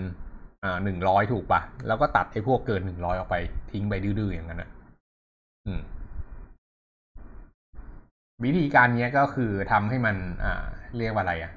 [0.64, 3.36] อ่าหนึ่งร้อยถูกปะแล้วก็ตัดไอ้พวกเกินหนึ่งร้อยออกไป
[3.72, 4.70] ทิ้งไปดื้อๆอย่างนั้นนะ
[5.68, 5.82] อืม
[8.44, 10.64] วิธีการนี้ก็คือทำให้มันอ่า
[10.98, 11.52] เรียกว่าอะไรอะ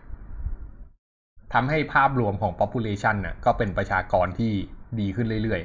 [1.53, 4.53] ทำให้ภาพรวมของ population น่ะก็เป็นประชากรที่
[5.01, 5.63] ดีขึ้นเรื่อย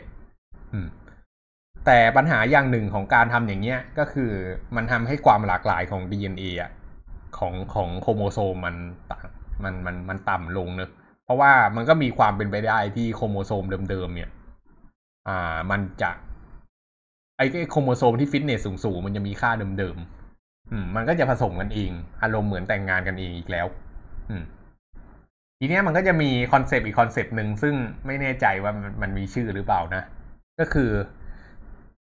[1.11, 4.31] ๆแต่ปัญหาอย่างหนึ่งของการทำอย่างเงี้ยก็คือ
[4.75, 6.71] มันทำให้ความหลากหลายของ DNA อะ
[7.37, 8.75] ของของโครโมโซมมัน
[9.11, 9.25] ต่าง
[9.63, 10.89] มันมันมันต่ำลงเนอะ
[11.25, 14.29] เพราะว่ามันก็มีความเป็นไปได้ที่โครโมโซมเดิมๆเนี่ย
[15.27, 16.11] อ่ามันจะ
[17.37, 20.26] ไอ้โครโมโซมที่ฟิตเนสสูงๆมันจะมีค่าเดิมๆ
[20.95, 21.91] มันก็จะผสมกันเอง
[22.23, 23.67] อารมณ์เหมือนแต่งงานกันเองอีกแล้ว
[24.29, 24.43] อืม
[25.59, 30.03] ทีเนี้ยมันก็จะมีคอนเซปต์อีกคอนเซปต์หนึ่งซึ่งไม่แน่ใจว่ามันมันมีชื่อหรือเปล่านะ
[30.59, 30.91] ก็คือ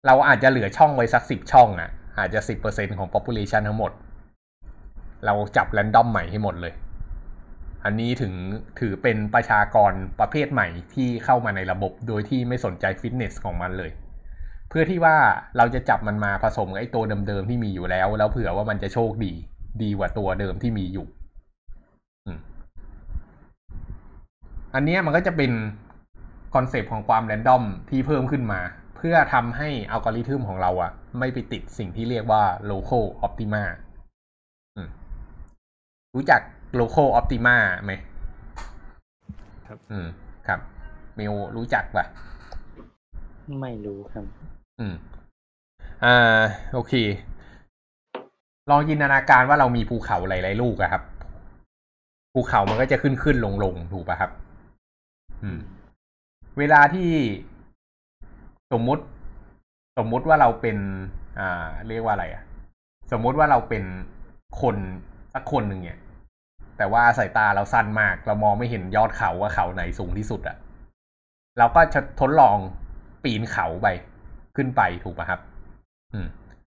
[0.06, 3.92] เราอาจจะเหลือช่องไว้สักสิบช่องอะ่ะ อาจจะสิบเปอร์เซ็นของ population ทั้งหมด
[5.24, 6.74] เราจับแรนดอมใหม่ให้หมดเลย
[7.84, 8.32] อันนี้ถึง
[8.80, 13.90] ถือเป็นประชากรประเภทใหม่ที่เข้ามาในระบบโดยที่ไม่สนใจฟิตเนสของมันเลย
[14.68, 15.16] เพื่อที่ว่า
[15.56, 19.32] เราจะจับมันมาผสมกับไอ้ตัวเดิมๆที่มีอยู่แล้ว แล้วเผื่อว่ามันจะโชคดี
[19.82, 21.06] ดีกว่าตัวเดิมที่มีอยู่
[22.26, 22.38] อืม
[24.74, 25.52] อันเนี้ยมันก็จะเป็น
[26.54, 28.60] คอนเซปต์ของความแรนดอมที่เพิ่มขึ้นมา
[28.96, 33.62] เพื่อทำให้อัลกอริทึมของเราอะไม่ไปติดสิ่งที่เรียกว่า local optima
[34.76, 34.88] อืม
[36.14, 36.40] รู้จัก
[36.80, 37.92] local optima ไหม
[39.66, 40.06] ครับ อืม
[40.46, 40.60] ครับ
[41.16, 42.06] เมลรู้จักปะ
[43.60, 44.24] ไม่รู้ครับ
[44.80, 44.94] อืม
[46.04, 46.42] อ่า
[46.74, 46.92] โอเค
[48.70, 51.02] ลองจินตนาการว่าเรามีภูเขาหลายๆลูกอะครับ
[52.32, 54.30] ภูเขามันก็จะขึ้นขึ้นลงลงถูกป่ะครับ
[55.42, 55.58] อืม
[56.58, 57.08] เวลาที่
[58.72, 59.04] สมมติ
[59.98, 60.76] สมมติว่าเราเป็น
[61.40, 62.42] อ่า เรียกว่าอะไรอะ
[63.12, 63.84] สมมติว่าเราเป็น
[64.60, 64.76] คน
[65.34, 65.98] สักคนหนึ่งเนี่ย
[66.76, 70.56] แต่ว่าสายตาเราสั้นมาก เรามองไม่เห็นยอดเขาว่าเขาไหนสูงที่สุดอะ
[71.58, 72.56] เราก็จะทดลอง
[73.24, 73.86] ปีนเขาไป
[74.56, 75.40] ขึ้นไปถูกป่ะครับ
[76.14, 76.26] อืม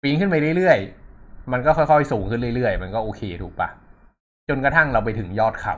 [0.03, 3.69] ปีนขึ้นไปเรื่อยๆ มันก็ค่อยๆ สูงขึ้นเรื่อยๆ มันก็โอเคถูกปะ
[4.49, 5.77] จนกระทั่งเราไปถึงยอดเขา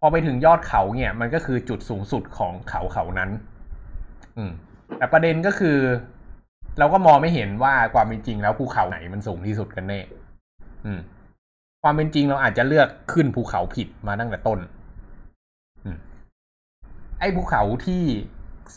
[0.00, 3.30] พอไปถึงยอดเขาเนี่ย มันก็คือจุดสูงสุดของเขาเขานั้น
[4.36, 4.52] อืม
[4.98, 5.78] แต่ประเด็นก็คือ
[6.78, 10.00] เราก็มองไม่เห็นว่าความเป็นจริงแล้วภูเขาไหนมันสูงที่สุดกันแน่
[10.86, 11.00] อืม
[11.82, 14.58] ความเป็นจริงเราอาจจะเลือกขึ้นภูเขาผิดมาตั้งแต่ต้น
[15.84, 15.96] อืม
[17.20, 18.02] ไอ้ภูเขาที่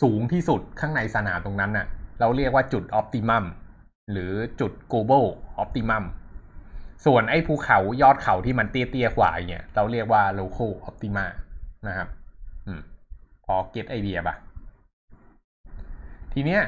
[0.02, 1.86] สูงที่สุดข้างในสนามตรงนั้นน่ะ
[2.20, 3.46] เราเรียกว่าจุดออ t ติมัม
[4.12, 5.26] หรือจุด global
[5.64, 6.04] optimum
[7.06, 11.26] ส่วนไอ้ภูเขายอดเขาที่มันเตี้ยๆกว่าเนี่ย เราเรียกว่า local optima
[11.88, 12.08] นะครับ
[12.68, 12.82] อืม
[13.46, 14.36] พอเก็ตไอเดียปะ
[16.34, 16.62] ทีเนี้ย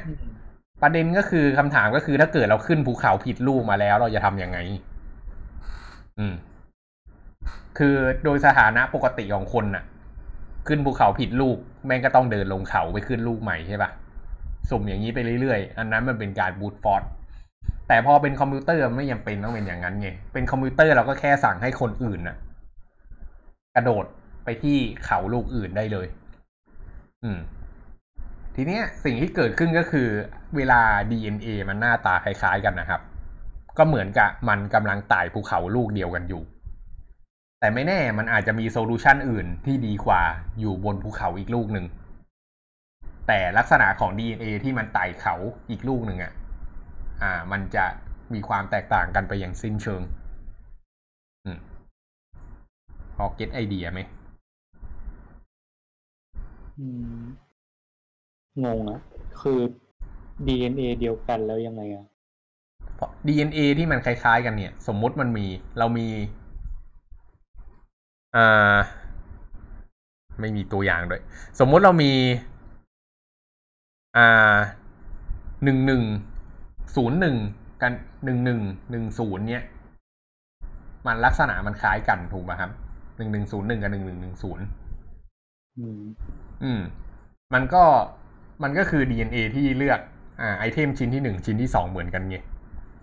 [0.82, 4.58] ประเด็นก็คือคำถามก็คือถ้าเกิดเราขึ้นภูเขาผิดลูกมาแล้ว เราจะทำยังไง
[6.20, 6.34] อืม
[7.78, 9.84] คือโดยสถานะปกติของคนน่ะ
[10.68, 13.90] ขึ้นภูเขาผิดลูก แม่งก็ต้องเดินลงเขาไปขึ้นลูกใหม่ใช่ปะ
[14.70, 17.04] สุ่มอย่างนี้ไปเรื่อยๆ อันนั้นมันเป็นการ brute force
[17.88, 22.36] แต่พอเป็นคอมพิวเตอร์ไม่จำเป็นต้องเป็นอย่างนั้นไง เป็นคอมพิวเตอร์เราก็แค่สั่งให้คนอื่นน่ะ
[23.76, 24.06] กระโดด
[24.44, 26.08] ไปที่เขาลูกอื่นได้เลย
[27.24, 27.40] อืม
[28.56, 30.08] ทีเนี้ยสิ่งที่เกิดขึ้นก็คือ
[30.56, 33.02] เวลา DNA มันหน้าตาคล้ายๆกันนะครับ
[33.78, 36.42] ก็เหมือนกับมันกำลังไต่ภูเขาลูกเดียวกันอยู่
[37.60, 40.22] แต่ไม่แน่มันอาจจะมี solution อื่นที่ดีกว่า
[40.60, 41.86] อยู่บนภูเขาอีกลูกหนึ่ง
[43.28, 45.36] แต่ลักษณะของ DNA ที่มันไต่เขา
[45.70, 46.34] อีกลูกหนึ่งอะ
[47.22, 47.86] อ่ามันจะ
[48.34, 50.02] มีความแตกต่างกันไปอย่างสิ้นเชิง
[51.46, 51.60] อืม
[53.16, 54.00] พอเก็ตไอเดียไหม
[56.80, 56.86] อื
[57.22, 57.24] ม
[58.64, 59.00] งงอะ
[59.42, 59.60] คือ
[60.48, 62.06] DNA เดียวกันแล้วยังไงอะ
[62.96, 65.46] เพราะ DNA ที่มันคล้ายๆกันเนี่ย สมมุติมันมี
[65.80, 66.08] เรามี
[68.36, 68.78] อ่า
[70.40, 71.22] ไม่มีตัวอย่างด้วย
[71.60, 72.12] สมมุติเรามี
[74.18, 74.58] อ่า
[75.64, 76.04] หนึ่งหนึ่ง
[76.96, 77.36] ศูนย์หนึ่ง
[77.82, 77.92] กัน
[78.26, 78.60] หนึ่งหนึ่ง
[78.92, 79.64] หนึ่งศูนย์เนี่ย
[81.08, 82.72] มันลักษณะมันคล้ายกันถูกไหมครับ
[83.18, 84.66] หนึ่งหนึ่งศูนย์หนึ่งกับหนึ่งหนึ่งหนึ่งศูนย์
[85.78, 86.02] อืม
[86.64, 86.82] อืม
[87.54, 87.84] มันก็
[88.64, 90.00] มันก็คือ DNA ที่เลือก
[90.42, 92.38] อ่าไอเทมชิ้นที่หนึ่งชิ้นที่สองเหมือนกันไง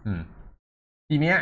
[0.07, 0.21] อืม
[1.09, 1.39] ทีเนี้ย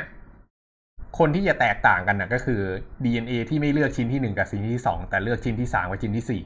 [1.18, 2.60] คนที่จะแตกต่างกันนะก็คือ
[3.04, 6.42] DNA ที่ไม่เลือกชิ้นที่หนึ่งกับชิ้นที่สองแต่เลือกชิ้นที่สามกับชิ้นที่สี่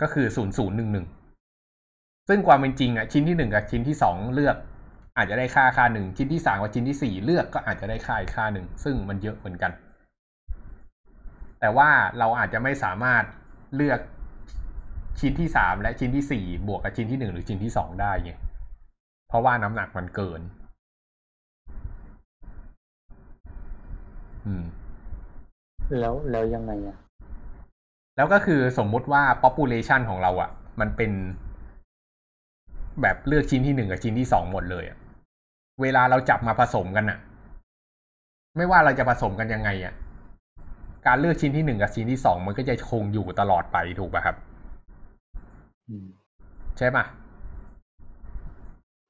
[0.00, 1.06] ก็คือศูนย์ศูนย์หนึ่งหนึ่ง
[2.28, 4.56] ซึ่งความเป็นจริงอะชิ้นที่หนึ่งกับชิ้นที่สองเลือก
[5.16, 9.72] อาจจะได้ค่าค่าหนึ่งชิ้นที่สามกับชิ้นที่สี่เลือกก็อาจจะได้ค่าอีกค่าหนึ่งซึ่งมันเยอะเหมือนกัน
[11.60, 13.24] แต่ว่าเราอาจจะไม่สามารถ
[13.76, 14.00] เลือก
[15.20, 18.32] ชิ้นที่สามและชิ้นที่สี่บวกกับชิ้นที่หนึ่งหรือชิ้นที่สองได้ไง
[19.28, 20.40] เพราะว่าน้ำหนักมันเกิน
[24.46, 24.64] อืม
[26.00, 26.96] แล้วแล้วยังไงอะ
[28.16, 30.50] แล้วก็คือสมมุติว่า population ของเราอะ่ะ
[30.80, 31.12] มันเป็น
[33.00, 34.98] แบบเลือกชิ้นที่หนึ่งกับชิ้นที่สองหมดเลยอะ่ะ
[35.82, 37.18] เวลาเราจับมาผสมกันอะ่ะ
[38.56, 39.94] ไม่ว่าเราจะผสมกันยังไงอะ่ะ
[41.06, 44.36] การเลือกชิ้นที่หนึ่งกับชิ้นที่สองมันก็จะคงอยู่ตลอดไปถูกป่ะครับ
[45.88, 46.06] อืม
[46.78, 47.04] ใช่ป่ะ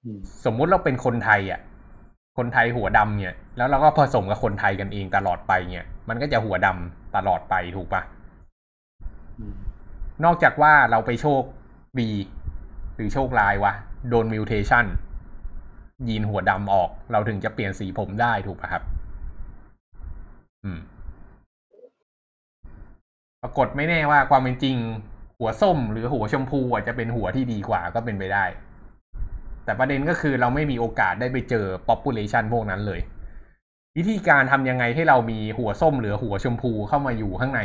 [0.05, 1.61] อืมสมมุติเราเป็นคนไทยอะ
[2.39, 8.03] คนไทยหัวดำเนี่ย แล้วเราก็ผสมกับคนไทยกันเองตลอดไปเนี่ย มันก็จะหัวดำตลอดไปถูกปะ
[9.39, 9.55] อืม
[10.25, 11.43] นอกจากว่าเราไปโชค
[12.01, 12.11] ดี
[12.42, 12.42] ห
[13.03, 13.73] รือรือโชคร้ายวะ
[14.09, 14.87] โดนมิวเทชัน
[16.09, 18.83] ยีนหัวดำออก เราถึงจะเปลี่ยนสีผมได้ถูกปะครับ
[20.65, 20.79] อืม
[23.43, 24.77] ปรากฏไม่แน่ว่าความเป็นจริง
[25.39, 28.45] หัวส้มหรือหัวชมพูอาจจะเป็นหัวที่ดีกว่าก็เป็นไปได้
[29.65, 33.01] แต่ประเด็นก็คือเราไม่มีโอกาสได้ไปเจอ population พวกนั้นเลย
[33.97, 37.61] วิธีการทำยังไงให้เรามีหัวส้มหรือหัวชมพูเข้ามาอยู่ข้างใน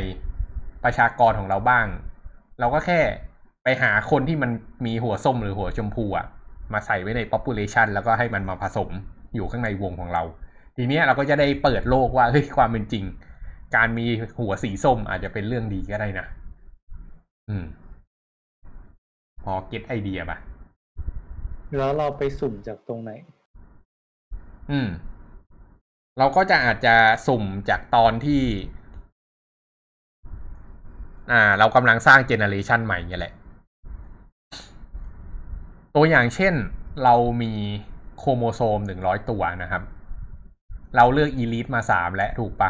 [0.83, 1.85] ประชากรของเราบ้าง
[2.59, 2.99] เราก็แค่
[3.69, 4.51] ไปหาคนที่มัน
[4.85, 6.25] มีหัวส้มหรือหัวชมพูอะ
[6.73, 8.89] มาใส่ไว้ใน population แล้วก็ให้มันมาผสม
[9.35, 10.23] อยู่ข้างในวงของเรา
[10.75, 13.05] ทีเนี้ยเราก็จะได้เปิดโลกว่าเฮ้ยความเป็นจริง
[13.75, 14.05] การมี
[14.39, 16.25] หัวสีส้มอาจจะเป็นเรื่องดีก็ได้นะ
[17.49, 17.65] อืม
[19.43, 20.37] พอเก็ตไอเดียปะ
[21.77, 23.11] แล้วเราไปสุ่มจากตรงไหน
[24.71, 24.87] อืม
[26.17, 26.95] เราก็จะอาจจะ
[27.27, 28.43] สุ่มจากตอนที่
[31.31, 33.33] อ่า เรากำลังสร้างเจเนอเรชันใหม่เนี่ยแหละ
[35.99, 36.53] ตัวอย่างเช่น
[37.03, 37.53] เรามี
[38.17, 39.83] โครโมโซมหนึ่งร้อยตัวนะครับ
[40.95, 42.69] เราเลือก elite มาสามละถูกปะ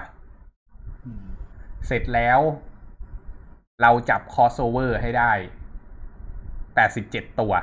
[1.06, 1.26] อืม
[1.88, 2.40] เสร็จแล้ว
[3.82, 5.32] เราจับ crossover ให้ได้
[6.76, 7.54] แปดสิบเจ็ดตัว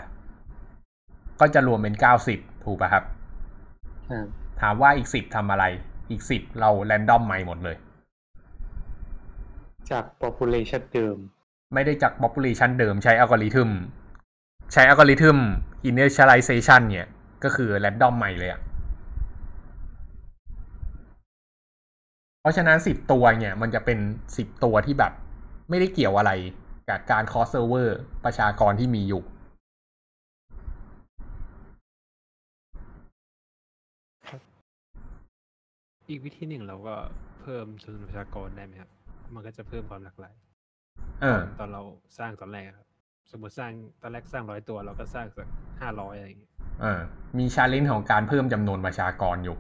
[1.41, 3.05] ก็จะรวมเป็นเก้าสิบถูกปะครับ
[4.11, 4.27] อ่า
[4.61, 5.65] ถามว่าอีกสิบทำอะไร
[6.11, 7.77] อีกสิบเรา random ใหม่หมดเลย
[9.91, 11.17] จาก population เดิม
[11.75, 13.71] ไม่ได้จาก population เดิมใช้อัลกอริทึม
[14.73, 15.39] ใช้อัลกอริทึม
[15.91, 17.07] initialization เนี่ย
[17.45, 18.61] ก็คือแรนดอมใหม่เลยอะ
[22.41, 23.99] เพราะฉะนั้นสิบตัวเนี่ย มันจะเป็น
[24.37, 25.12] สิบตัวที่แบบ
[25.71, 26.33] ไม่ได้เกี่ยวอะไร
[26.89, 27.89] กับการ cross server
[28.25, 29.23] ประชากรที่มีอยู่
[36.09, 36.95] อีกวิธีหนึ่งเราก็
[37.41, 38.91] เพิ่มจำนวนประชากรได้ไหมครับ
[39.35, 40.35] มันก็จะเพิ่มความหลากหลาย
[41.23, 41.83] เออ ตอนเรา
[42.19, 42.87] สร้างตอนแรกอะครับ
[43.31, 43.72] สมมติสร้าง
[44.03, 45.47] ตอนแรกสร้างร้อยตัว เราก็สร้างสัก
[45.81, 47.01] ห้าร้อยอะไรอย่างเงี้ยเออ
[47.39, 49.57] มี challenge ของการเพิ่มจำนวนประชากรอยู่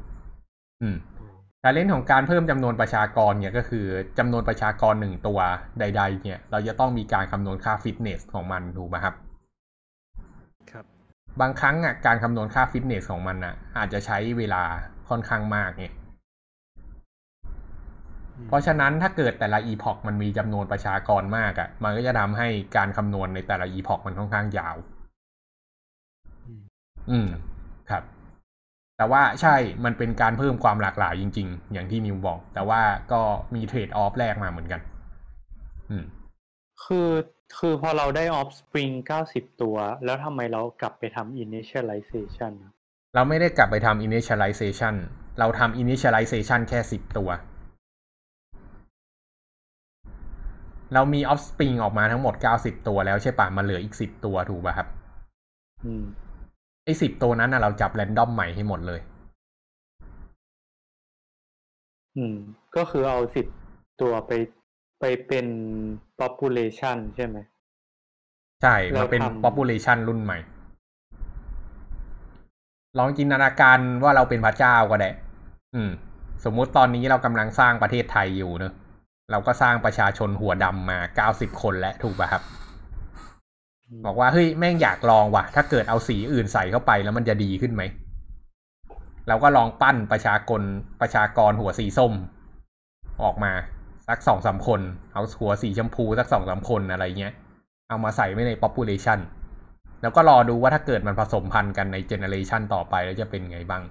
[0.82, 3.86] อืมอ๋อ challenge ของการเพิ่มจำนวนประชากรเนี่ยก็คือ
[4.18, 5.40] จำนวนประชากรหนึ่งตัว
[5.80, 9.14] ใด ๆ เนี่ย เราจะต้องมีการคำนวณค่าฟิตเนสของมันถูกไหมครับ
[10.70, 10.84] ครับ
[11.40, 14.62] บางครั้งอะการคำนวณค่าฟิตเนสของมันอะ อาจจะใช้เวลา
[15.08, 16.03] ค่อนข้างมากไงอืม
[18.48, 24.76] เพราะฉะนั้นถ้าเกิดแต่ละ epoch มันมีจำนวนประชากรมากอะ มันก็จะทำให้การคำนวณในแต่ละ epoch มันค่อนข้างยาว
[26.46, 26.62] อืม
[27.10, 27.28] อืม
[27.90, 28.02] ครับ
[28.96, 29.54] แต่ว่าใช่
[29.84, 32.82] มันเป็นการเพิ่มความหลากหลายจริง ๆ อย่างที่นิวบอก แต่ว่า
[33.12, 33.20] ก็
[33.54, 34.80] มีเทรดออฟแรกมาเหมือนกัน
[35.90, 36.04] อืม
[36.84, 37.10] คือ
[37.58, 38.94] คือพอเราได้ offspring
[39.30, 42.72] 90ตัว แล้วทำไมเรากลับไปทำ initialization อะ
[43.14, 44.94] เราไม่ได้กลับไปทำ initialization
[45.38, 47.30] เราทำ initialization แค่สิบตัว
[50.94, 54.88] เรามี offspring ออกมาทั้งหมด90ตัวแล้วใช่ปะมันเหลืออีก10ตัวถูกป่ะครับ
[55.84, 56.04] อืม
[56.84, 59.00] ไอ้สิบตัวนั้นนะเราจับแรนดอมใหม่ให้หมดเลย
[62.16, 62.36] อืม
[62.76, 63.46] ก็คือเอาสิบ
[64.00, 64.32] ตัวไป
[65.00, 65.46] ไปเป็น
[66.20, 67.36] population ใช่ไหม
[68.62, 70.38] ใช่มันเป็นเราทำ population รุ่นใหม่
[72.98, 75.10] ลองจินตนาการว่าเราเป็นพระเจ้าก็ได้
[75.74, 75.90] อืม
[76.44, 78.72] สมมุติตอนนี้เรากำลังสร้างประเทศไทยอยู่เนอะ
[79.30, 82.42] เราก็สร้างประชาชนหัวดำมาเก้าสิบคนแล้วถูกป่ะครับ
[84.04, 87.82] บอกว่าเฮ้ยแม่งอยากลองว่ะ ถ้าเกิดเอาสีอื่นใส่เข้าไปแล้วมันจะดีขึ้นไหม
[89.28, 90.62] เราก็ลองปั้นประชากร
[91.00, 92.12] ประชากรหัวสีส้ม
[93.22, 93.52] ออกมา
[94.08, 94.80] สักสองสามคน
[95.12, 97.32] เอาหัวสีชมพูสักสองสามคนอะไรเงี้ย
[97.88, 99.18] เอามาใส่ไว้ใน population
[100.02, 103.82] แล้วก็รอดูว่าถ้าเกิดมันผสมพันธุ์กันใน generation ต่อไปแล้วจะเป็นไงบ้าง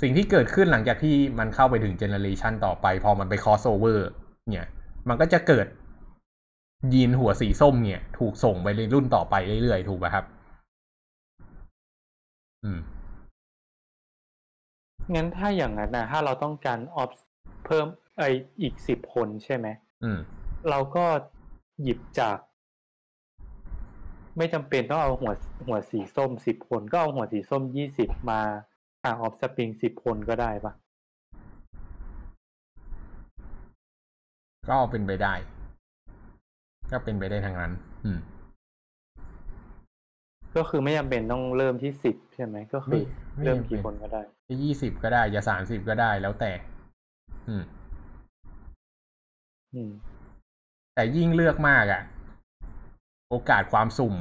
[0.00, 4.66] สิ่งที่เกิดขึ้นหลังจากที่มันเข้าไปถึง generation ต่อไป พอมันไป crossover เนี่ย
[5.08, 5.66] มันก็จะเกิด
[6.92, 10.24] ยีนหัวสีส้มเนี่ย ถูกส่งไปในรุ่นต่อไปเรื่อยๆ ถูกป่ะครับ
[12.64, 12.80] อืม
[15.14, 17.12] งั้นถ้าอย่างนั้นนะถ้าเราต้องการ off
[17.66, 17.86] เพิ่ม
[18.18, 18.22] ไอ
[18.60, 19.66] อีกสิบคนใช่ไหม
[20.04, 20.18] อืม
[20.70, 21.04] เราก็
[21.82, 22.38] หยิบจาก
[24.36, 25.32] ไม่จำเป็นต้องเอาหัว
[25.66, 28.40] หัวสีส้มสิบคน ก็เอาหัวสีส้มยี่สิบมา
[29.02, 30.72] หาออฟสปริงสิบคนก็ได้ปะ
[34.68, 35.34] ก็เป็นไปได้
[36.90, 37.72] ก็เป็นไปได้ทางนั้น
[38.04, 38.18] อืม
[40.56, 42.92] ก็คือไม่จำเป็นต้องเริ่มที่สิบใช่ไหมก็คือ
[43.36, 46.52] ไม่เริ่มไม่กี่จำเป็นคนก็ได้จะยี่สิบก็ได้จะสามสิบก็ได้แล้วแต่
[47.48, 47.64] อืม
[49.74, 49.90] อืม
[50.94, 52.02] แต่ยิ่งเลือกมากอะ่ะ
[53.30, 54.14] โอกาสความสุ่ม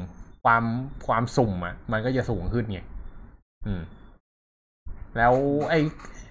[0.44, 0.64] ความ
[1.08, 2.80] ความสุ่มอะ่ะ มันก็จะสูงขึ้นไง
[3.66, 3.82] อืม
[5.18, 5.34] แล้ว
[5.70, 5.80] ไอ้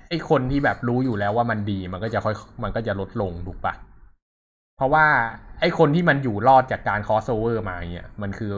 [0.08, 3.74] ไอ้คนที่แบบรู้อยู่แล้วว่ามันดีมันก็จะค่อย มันก็จะลดลงถูกปะ
[4.80, 5.06] เพราะว่า
[5.60, 8.54] ไอ้คนที่มันอยู่รอดจากการคอสโอเวอร์มาเนี่ยมันคือ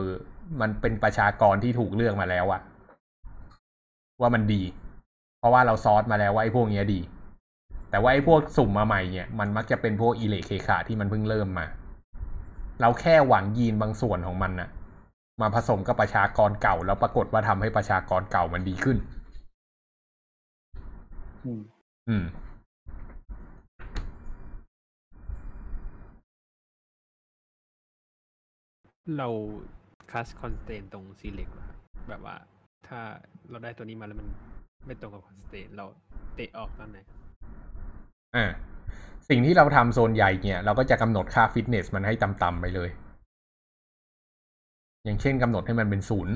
[0.61, 2.61] มันเป็นประชากรที่ถูกเลือกมาแล้วอะ
[4.21, 4.63] ว่ามันดี
[5.39, 7.01] เพราะว่าเราซอสมาแล้วว่าไอ้พวกเนี้ยดี
[7.91, 11.67] แต่ว่าไอ้พวกสุ่มมาใหม่เนี่ย มันมักจะเป็นพวกอิเล็กเคขาที่มันเพิ่งเริ่มมา
[12.81, 14.69] เราแค่หวังยีนบางส่วนของมันน่ะ
[15.41, 18.97] มาผสมกับประชากรเก่า แล้วปรากฏว่าทำให้ประชากรเก่ามันดีขึ้น
[21.45, 21.63] อืม
[22.09, 22.25] อืม
[29.19, 29.29] เรา
[30.13, 31.77] คัด constraint ตรง select นะครับ
[32.09, 32.37] แบบว่า
[32.89, 33.01] ถ้า
[33.51, 34.29] เราได้ตัวนี้มาแล้วมัน
[34.87, 35.87] ไม่ตรงกับ constraint เรา
[36.37, 36.99] เตะออกตอนไหน
[38.37, 38.47] อ่า
[39.29, 42.91] สิ่งที่เราทำส่วนใหญ่เนี่ย เราก็จะกำหนดค่าฟิตเนสมันให้ต่ำๆไปเลย
[45.05, 46.35] อย่างเช่นกำหนดให้มันเป็นศูนย์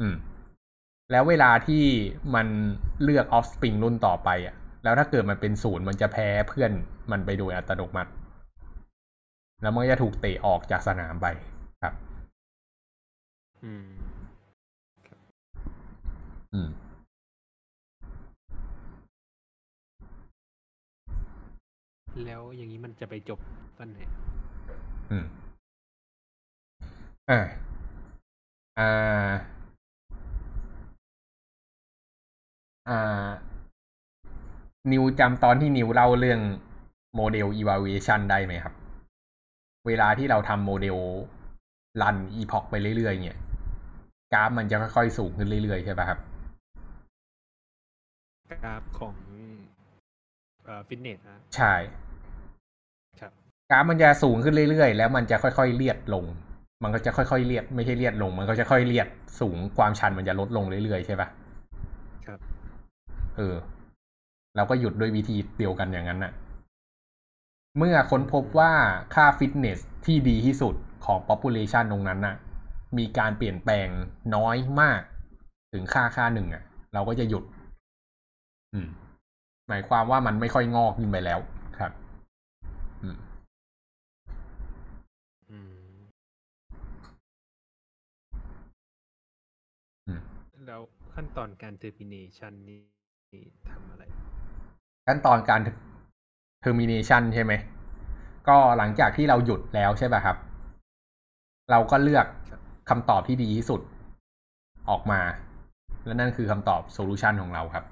[0.00, 0.14] อืม
[1.12, 1.84] แล้วเวลาที่
[2.34, 2.46] มัน
[3.02, 4.54] เลือก offspring รุ่นต่อไปอะ
[4.84, 6.70] แล้วถ้าเกิดมันเป็นศูนย์มันจะแพ้เพื่อน
[7.10, 8.10] มันไปโดยอัตโนมัติ
[9.62, 11.26] แล้วมันจะถูกเตะออกจากสนามไป
[11.82, 11.94] ครับ
[13.64, 13.86] อืม
[16.52, 16.68] อืม
[22.26, 23.38] แล้วอย่างนี้มันจะไปจบ
[23.78, 23.98] ตอนไหน
[25.10, 25.24] อืม
[27.30, 27.40] อ่า
[28.78, 29.32] อ่า
[32.88, 33.30] อ่า
[34.92, 36.40] นิวจำตอนที่นิวเล่าเรื่อง
[37.16, 38.74] โมเดล evaluation ได้ไหมครับ
[39.86, 40.96] เวลาที่เราทำโมเดล
[42.02, 43.38] รัน epoch ไปเรื่อยๆเนี่ย
[44.32, 46.18] กราฟมันจะค่อยๆสูงขึ้นเรื่อยๆใช่ป่ะครับ
[48.64, 49.14] กราฟของ
[50.64, 51.74] เอ่อฟิตเนสนะใช่
[53.20, 53.32] ครับ
[53.70, 56.24] กราฟมันจะสูงขึ้นเรื่อยๆ แล้วมันจะค่อยๆเลียดลง
[56.82, 59.08] มันก็จะค่อยๆเลียดไม่ใช่เลียดลง มันก็จะค่อยเลียด
[59.40, 61.28] สูงความชันมันจะลดลงเรื่อยๆใช่ปะ
[62.26, 62.38] ครับ
[63.36, 63.54] เออ
[64.56, 66.32] เราก็หยุดด้วยวิธีเดียวกันอย่างนั้นน่ะ
[67.78, 68.72] เมื่อค้นพบว่า
[69.14, 70.74] ค่าฟิตเนสที่ดีที่สุด
[71.04, 72.36] ของ population ตรงนั้นน่ะ
[72.98, 73.88] มีการเปลี่ยนแปลง
[74.36, 75.00] น้อยมาก
[75.72, 76.62] ถึงค่าค่าหนึ่งอะ
[76.94, 77.44] เราก็จะหยุด
[78.74, 78.88] อืม
[79.68, 81.38] หมายความว่ามันไม่ค่อยงอกขึ้นไปแล้ว
[81.78, 81.92] ครับ
[83.02, 83.16] อืม
[85.50, 86.00] อืม
[90.06, 90.20] อืม
[90.66, 90.80] แล้ว
[91.14, 92.80] ขั้นตอนการ termination นี่
[93.70, 94.04] ทำอะไร
[95.06, 95.60] ขั้นตอนการ
[96.64, 97.52] termination ใช่ไหม
[98.48, 100.36] ก็หลังจากที่เราหยุดแล้วใช่ป่ะครับ
[101.70, 102.26] เราก็เลือก
[102.90, 103.80] คำตอบที่ดีที่สุด
[104.90, 105.20] ออกมา
[106.04, 107.84] และนั่นคือคำตอบ solution ของเราครับ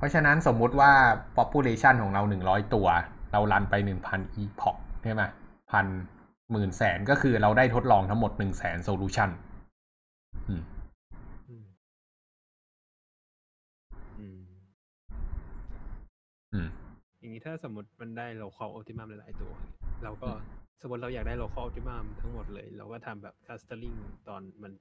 [0.00, 0.92] เพราะฉะนั้นสมมุติว่า
[1.36, 2.86] population ของเราหนึ่งร้อยตัว
[3.32, 5.22] เรารันไปหนึ่งพัน epoch ใช่ไหม
[5.70, 5.86] พัน
[6.50, 9.28] หมื่นแสนก็คือเราได้ทดลองทั้งหมดหนึ่งแสน solution
[10.48, 10.62] อืม
[11.48, 11.66] อืม
[14.18, 14.40] อืม
[16.54, 16.68] อืม
[17.18, 19.52] อย่างนี้ถ้าสมมติมันได้ local optimum หลายๆตัว
[20.04, 20.30] เราก็
[20.80, 23.98] สมมติเราอยากได้ local optimum ทั้งหมดเลย เราก็ทำแบบ clustering
[24.28, 24.72] ตอนมัน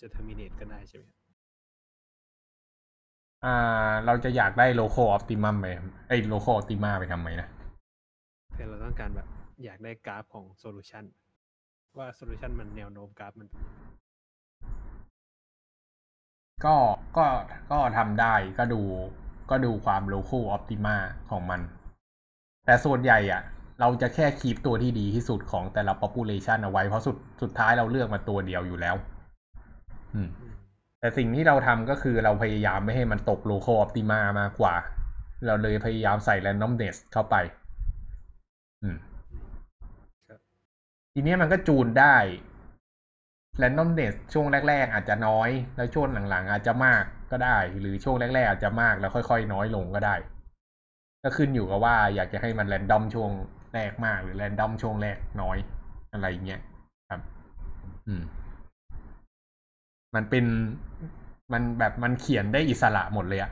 [0.00, 1.18] จะ terminate ก็ได้ใช่ไหมครับ
[3.44, 3.56] อ่า
[4.06, 5.66] เราจะอยากได้ local optimum ไป
[6.08, 7.48] ไอ้ย local optima ไปทำไมนะ
[8.52, 9.28] เพื่อเราต้องการแบบ
[9.64, 11.04] อยากได้กราฟของ solution
[11.98, 13.48] ว่า solution มันแนวโน้มกราฟมัน
[16.64, 16.76] ก็
[17.16, 17.26] ก็
[17.70, 18.80] ก็ทำได้ก็ดู
[19.50, 20.96] ก็ดูความ local optima
[21.30, 21.60] ของมัน
[22.66, 23.42] แต่ส่วนใหญ่อะ
[23.80, 28.96] เราจะแค่คีปตัวที่ดีที่สุดของแต่ละ population เอาไว้ เพราะสุดสุดท้ายเราเลือกมาตัวเดียวอยู่แล้ว
[31.00, 34.74] แต่สิ่งที่เราทำก็คือเราพยายามไม่ให้มันตก local optima มากกว่า
[35.46, 37.36] เราเลยพยายามใส่ randomness เข้าไป
[38.82, 38.96] อืม
[41.12, 42.16] ทีนี้มันก็จูนได้
[43.62, 50.14] randomness ช่วงแรก ๆ อาจจะน้อย แล้วช่วงหลัง ๆ อาจจะมาก ก็ได้ หรือช่วงแรกๆอาจจะมากแล้วค่อย ๆ น้อยลงก็ได้
[51.22, 53.30] ก็ขึ้นอยู่กับว่าอยากจะให้มัน random ช่วง
[53.74, 55.56] แรกมาก หรือ random ช่วงแรกน้อย
[56.12, 56.60] อะไรเงี้ย
[57.10, 57.20] ครับ
[58.06, 58.22] อืม
[60.14, 60.44] มันเป็น
[61.52, 63.50] มันแบบมันเขียนได้อิสระหมดเลยอะ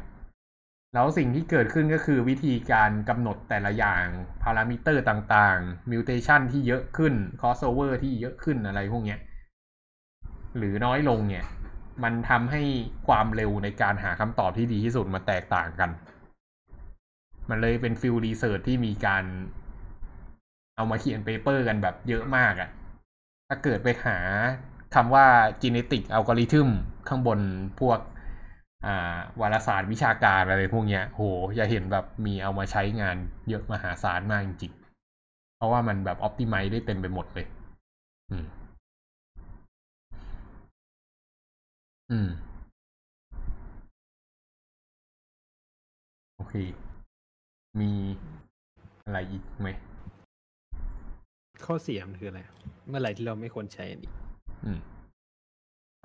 [0.94, 4.04] แล้วสิ่งที่เกิดขึ้นก็คือวิธีการกำหนดแต่ละอย่าง
[4.42, 9.20] พารามิเตอร์ต่างๆ mutation ที่เยอะขึ้น crossover ที่เยอะขึ้นอะไรพวกเนี้ย
[10.56, 11.44] หรือน้อยลงเนี่ย
[12.02, 12.62] มันทำให้
[13.06, 15.90] ความเร็วในการหาคำตอบที่ดีที่สุดมันแตกต่างกัน
[17.50, 19.24] มันเลยเป็น field research ที่มีการ
[20.76, 22.70] เอามาเขียน paper กันแบบเยอะมากอะ่ะ
[23.48, 24.18] ถ้าเกิดไปหา
[24.94, 25.26] คำว่า
[25.62, 26.68] genetic algorithm
[27.08, 27.40] ข้างบน
[27.80, 27.98] พวก
[28.86, 31.22] อ่าวารสารวิชาการอะไรพวกเนี้ย โห
[31.58, 33.16] จะเห็นแบบมีเอามาใช้งาน
[33.48, 37.46] เยอะมหาศาลมากจริงๆ เพราะว่ามันแบบ optimize ได้เต็มไปหมดเลย
[38.30, 38.44] อืม
[42.12, 42.30] อืม
[46.48, 46.54] เค
[47.80, 47.90] มี
[49.04, 49.68] อะไรอีกไหม
[51.64, 52.40] ข้อเสียมันคืออะไร
[52.88, 54.12] เมื่อไหร่ที่เราไม่ควรใช้อันนี้
[54.64, 54.78] อืม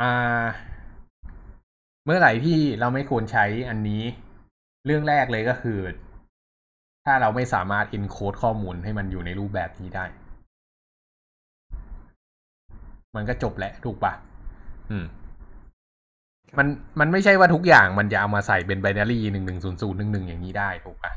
[0.02, 0.46] อ่า
[2.06, 4.04] เมื่อไหร่ที่เราไม่ควรใช้อันนี้
[4.86, 5.80] เรื่องแรกเลยก็คือ
[7.06, 10.06] ถ้าเราไม่สามารถ encode ข้อมูลให้มันอยู่ในรูปแบบนี้ได้
[13.16, 14.14] มันก็จบแหละถูกปะ
[14.90, 15.06] อืม
[16.58, 16.68] มัน
[17.00, 21.14] มันไม่ใช่ว่าทุกอย่างมันจะเอามาใส่เป็น binary หนึ่งหนึ่งศูนย์ศูนย์หนึ่งหนึ่งอย่างนี้ได้ถูกปะ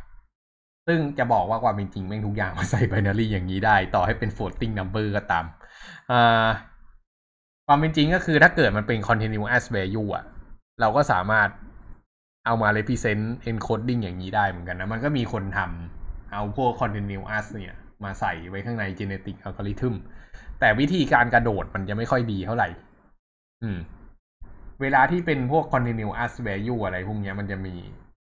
[0.86, 5.44] ซึ่งจะบอกว่าความเป็นจริงแม่งทุกอย่างมาใส่ binary อย่างนี้ได้ ต่อให้เป็น floating number ก็ตาม
[6.10, 6.46] อ่า
[7.66, 10.24] ความเป็นจริงก็คือถ้าเกิดมันเป็น continuous value อะ
[10.80, 11.48] เราก็สามารถ
[12.46, 17.74] เอามา represent encoding อย่างนี้ได้เหมือนกันนะ มันก็มีคนทำเอาพวก continuous เนี่ย
[18.04, 19.94] มาใส่ไว้ข้างใน genetic algorithm
[20.60, 22.68] แต่วิธีการกระโดดมันจะไม่ค่อยดีเท่าไหร่
[23.62, 23.78] อืม
[24.84, 27.74] เวลาที่เป็นพวก continuous value อะไรพวกนี้มันจะมี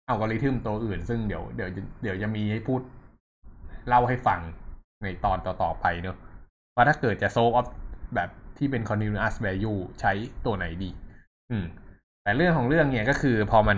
[0.09, 1.69] อัลกอริทึมตัวอื่น ซึ่งเดี๋ยวเดี๋ยว
[2.03, 2.81] เดี๋ยวจะมีให้พูด
[3.87, 4.39] เล่าให้ฟัง
[5.03, 6.17] ในตอนต่อๆไปเนอะ
[6.75, 7.65] ว่าถ้าเกิดจะโซฟ
[8.15, 10.11] แบบที่เป็น continuous value ใช้
[10.45, 10.89] ตัวไหนดี
[11.49, 11.65] อืม
[12.23, 13.77] แต่เรื่องของเรื่องเนี่ยก็คือพอมัน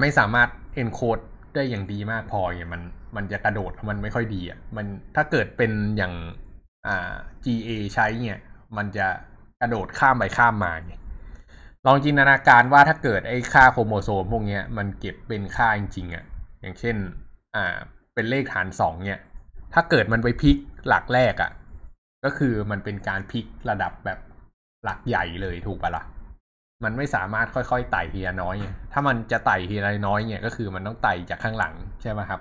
[0.00, 0.48] ไม่สามารถ
[0.82, 1.22] encode
[1.54, 2.82] ได้อย่างดีมากพอเนี่ยมัน
[3.16, 4.86] มันจะกระโดดมันไม่ค่อยดีอะมัน
[5.16, 6.14] ถ้าเกิดเป็นอย่าง
[6.86, 7.12] อ่า
[7.44, 8.40] GA ใช้เนี่ย
[8.76, 9.06] มันจะ
[9.60, 11.00] กระโดดข้ามไปข้ามมาเนี่ย
[11.86, 16.24] ลองจินตนาการว่าถ้าเกิดไอ้ค่าโครโมโซมพวกเนี้ยมันเก็บเป็นค่าจริงๆอะ
[16.60, 16.96] อย่างเช่น
[17.54, 17.76] อ่า
[18.14, 19.20] เป็นเลขฐานสองเนี่ย
[19.74, 20.56] ถ้าเกิดมันไปพลิก
[20.88, 21.50] หลักแรกอะ
[22.24, 24.18] ก็คือมันเป็นการพลิกระดับแบบ
[24.84, 26.04] หลักใหญ่เลยถูกปะละ่ะ
[26.84, 28.54] มันไม่สามารถค่อยๆไต่ทีละน้อย
[28.92, 32.40] ถ้ามันจะไต่ทีละน้อยเนี่ยก็คือมันต้องไต่จากข้างหลังใช่ไหมครับ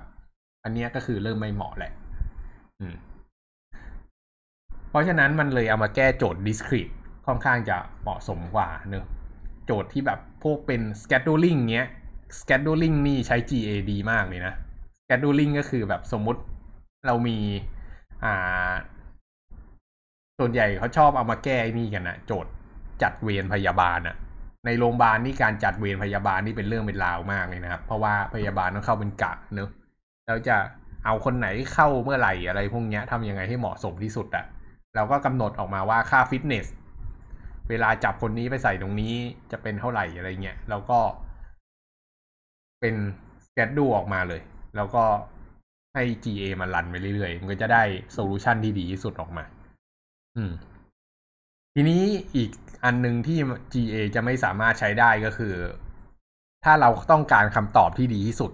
[0.64, 1.92] อันนี้ก็คือเริ่มไม่เหมาะแหละ
[2.80, 2.96] อืม
[4.90, 6.94] เพราะฉะนั้นมันเลยเอามาแก้โจทย์ discrete
[7.26, 9.06] ค่อนข้างจะเหมาะสมกว่าเนอะ
[9.72, 11.88] จทย์ที่แบบพวกเป็น scheduling เงี้ย
[12.40, 14.54] scheduling นี่ใช้ GA ดีมากเลยนะ
[15.04, 16.42] scheduling ก็คือแบบสมมุติ
[17.08, 17.38] เรามี
[18.24, 18.72] อ่า
[20.40, 22.52] ส่วนใหญ่เขาชอบเอามาแก้นี่กันนะโจทย์
[23.02, 24.16] จัดเวรพยาบาลอะ
[24.66, 29.70] ในโรงพยาบาลนี่การจัดเวรพยาบาลนี่เป็นเรื่องเป็นราวมากเลยนะครับ เพราะว่าพยาบาลต้องเข้าเป็นกะเนอะ
[30.26, 30.58] แล้วจะ
[31.06, 34.46] เอาคนไหนเข้าเมื่อไหร่อะไรพวกเนี้ยทำยังไงให้เหมาะสมที่สุดอะ
[34.96, 36.68] เราก็กำหนดออกมาว่าค่าฟิตเนส
[37.72, 39.14] เวลาจับคนนี้ไปใส่ตรงนี้
[39.52, 41.00] จะเป็นเท่าไหร่อะไรเงี้ยแล้วก็
[42.80, 42.96] เป็น
[43.46, 44.42] สเกจดูออกมาเลย
[44.76, 45.04] แล้วก็
[45.94, 49.44] ให้ GA มันรันไปเรื่อยๆ มันก็จะได้โซลูชันที่ดีที่สุดออกมา
[50.38, 50.52] อืม
[51.74, 52.02] ทีนี้
[52.36, 52.50] อีก
[52.84, 53.38] อันหนึ่งที่
[53.74, 55.54] GA จะไม่สามารถใช้ได้ก็คือ
[56.64, 58.52] ถ้าเราต้องการคำตอบที่ดีที่สุด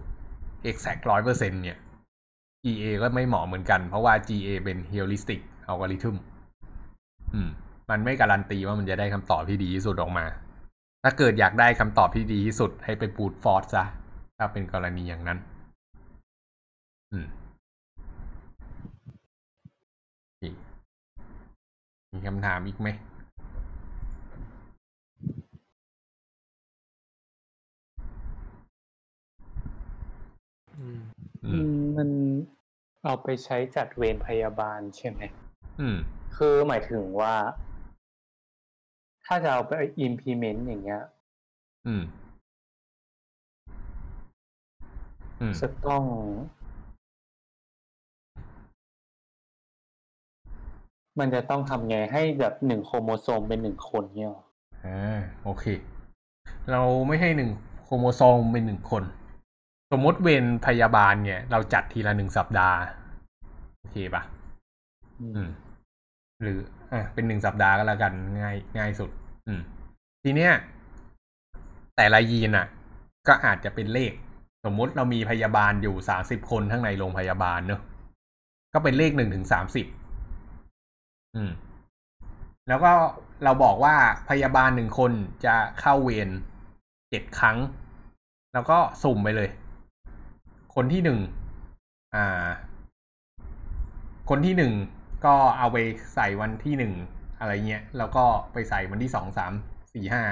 [0.69, 1.77] exact ร้อยเปอร์เซ็นเนี่ย
[2.63, 5.41] GA ก็ไม่เหมาะเหมือนกัน เพราะว่า GA เป็น heuristic
[5.71, 6.15] algorithm
[7.33, 7.49] อืม
[7.89, 10.25] มันไม่การันตีว่ามันจะได้คำตอบที่ดีที่สุดออกมา
[11.03, 13.83] ถ้าเกิดอยากได้คำตอบที่ดีที่สุดให้ไปปูดฟอร์ซะ
[14.37, 15.37] ถ้าเป็นกรณีอย่างนั้น
[17.11, 17.27] อืม
[20.23, 20.43] โอเค
[22.13, 22.87] มีคำถามอีกไหม
[30.77, 30.99] อืม
[31.45, 31.67] อือืมม
[31.97, 32.09] มัน
[33.03, 35.21] เอาไปใช้จัดเวรพยาบาลใช่ไหม
[35.79, 35.97] อืม
[36.37, 37.33] คือหมายถึงว่า
[39.27, 39.73] ถ้าจะเอาไป
[40.05, 41.03] implement อย่างเงี้ย
[41.87, 42.03] อืม
[45.39, 46.03] อืมจะต้อง
[51.19, 54.43] มันจะต้องทำไงให้แบบหนึ่งโครโมโซมเป็นหนึ่งคนเนี่ยหรอ
[54.85, 55.65] อ่าโอเค
[56.71, 57.51] เราไม่ให้หนึ่ง
[57.83, 59.03] โครโมโซมเป็นหนึ่งคน
[59.91, 62.79] สมมติเวรพยาบาลเนี่ย เราจัดทีละหนึ่งสัปดาห์
[63.79, 64.23] โอเคปะ
[65.21, 65.49] อืม
[66.41, 66.59] หรือ
[66.93, 69.09] อะเป็นหนึ่งสัปดาห์ก็แล้วกันง่ายง่ายสุด
[69.47, 69.61] อืม
[70.23, 70.51] ทีเนี้ย
[71.95, 72.67] แต่ละยีนอะ
[73.27, 74.13] ก็อาจจะเป็นเลข
[74.65, 77.81] สมมติเรามีพยาบาลอยู่สามสิบคนข้างในโรงพยาบาลเนอะ
[78.73, 79.85] ก็เป็นเลขหนึ่งถึงสามสิบ
[81.35, 81.51] อืม
[82.67, 82.91] แล้วก็
[83.43, 83.95] เราบอกว่า
[84.29, 85.11] พยาบาลหนึ่งคน
[85.45, 86.29] จะเข้าเวร
[87.09, 87.57] เจ็ดครั้ง
[88.53, 89.49] แล้วก็สุ่มไปเลย
[90.75, 91.19] คนที่หนึ่ง
[92.15, 92.47] อ่า
[94.29, 94.73] คนที่หนึ่ง
[95.27, 95.77] ก็เอาไป
[96.15, 96.93] ใส่วันที่หนึ่ง
[97.39, 98.23] อะไรเงี้ย แล้วก็
[98.53, 99.53] ไปใส่วันที่สองสาม
[99.93, 100.23] สี่ห้า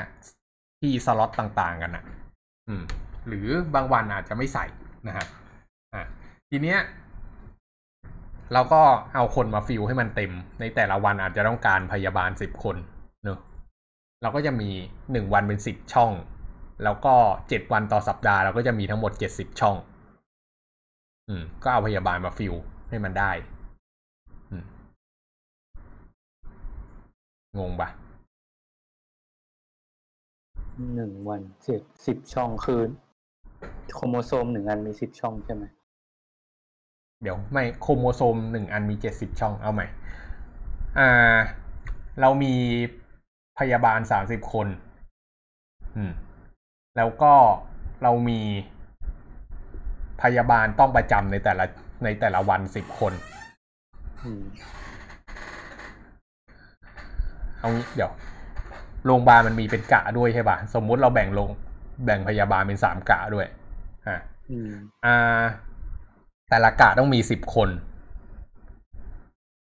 [0.81, 2.03] ที่สล็อตต่างๆกันนะ
[2.67, 2.83] อืม
[3.27, 4.65] หรือบางวันอาจจะไม่ใส่
[5.07, 5.27] นะครับ
[5.93, 6.03] อะ
[6.49, 6.79] ทีเนี้ย
[8.53, 8.81] เราก็
[9.15, 12.75] เอาคนมา fill ให้มันเต็ม ในแต่ละวันอาจจะต้องการพยาบาลสิบคน
[13.23, 13.39] เนอะ
[14.21, 14.69] เราก็จะมี
[15.11, 16.11] หนึ่งวันเป็นสิบช่อง
[16.83, 17.15] แล้วก็
[17.49, 19.75] เจ็ดวันต่อสัปดาห์เราก็จะมีทั้งหมดเจ็ดสิบช่อง
[21.27, 22.53] อืม ก็เอาพยาบาลมา fill
[22.89, 23.31] ให้มันได้
[24.51, 24.63] อืม
[27.59, 27.89] งงปะ
[30.93, 32.89] หนึ่งวันเจ็ดสิบช่องคืน
[33.93, 35.63] โครโมโซมหนึ่งอันมีสิบช่องใช่ไหม
[37.21, 39.85] เดี๋ยวไม่โครโมโซมหนึ่งอันมีเจ็ดสิบช่องเอาใหม่
[40.99, 41.37] อ่า
[42.21, 42.53] เรามี
[43.59, 44.67] พยาบาลสามสิบคน
[45.95, 46.11] อืม
[46.97, 47.33] แล้วก็
[48.03, 48.39] เรามี
[50.21, 51.65] พยาบาลต้องประจำในแต่ละ
[52.03, 53.13] ในแต่ละวันสิบคน
[54.23, 54.43] อืม
[57.65, 58.11] เอางี้เดี๋ยว
[59.05, 61.49] โรงพยาบาลมันมีเป็นกะด้วยใช่ป่ะสมมุติเราแบ่งลง
[62.05, 63.47] แบ่งพยาบาลเป็นสามกะด้วย
[64.07, 64.15] อ่า
[64.51, 64.71] อืม
[65.05, 65.43] อ่า
[66.49, 67.69] แต่ละกะต้องมีสิบคน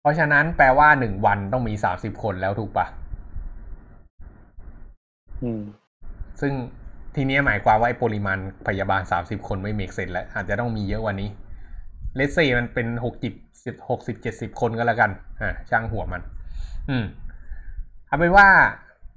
[0.01, 2.87] เพราะฉะนั้นแปลว่าหนึ่งวันต้องมีสามสิบคนแล้วถูกปะ
[5.43, 5.63] อืม
[6.41, 6.53] ซึ่ง
[7.17, 11.29] ทีนี้หมายความว่าไอ้ปริมาณพยาบาลสามสิบคนไม่เมกเซนแล้ว อาจจะต้องมีเยอะกว่านี้
[12.17, 13.35] เลสเซมันเป็นหกจิบ
[13.65, 16.23] สิบหกสิบเจ็ดสิบคนก็แล้วกัน อ่าช่างหัวมัน
[16.91, 17.05] อืม
[18.11, 18.49] เอาเป็นว่า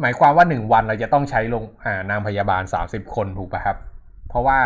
[0.02, 3.78] หมายความว่าหนึ่งวันเราจะต้องใช้ลงอ่านางพยาบาลสามสิบคนถูกปะครับ
[4.30, 4.60] เพราะว่า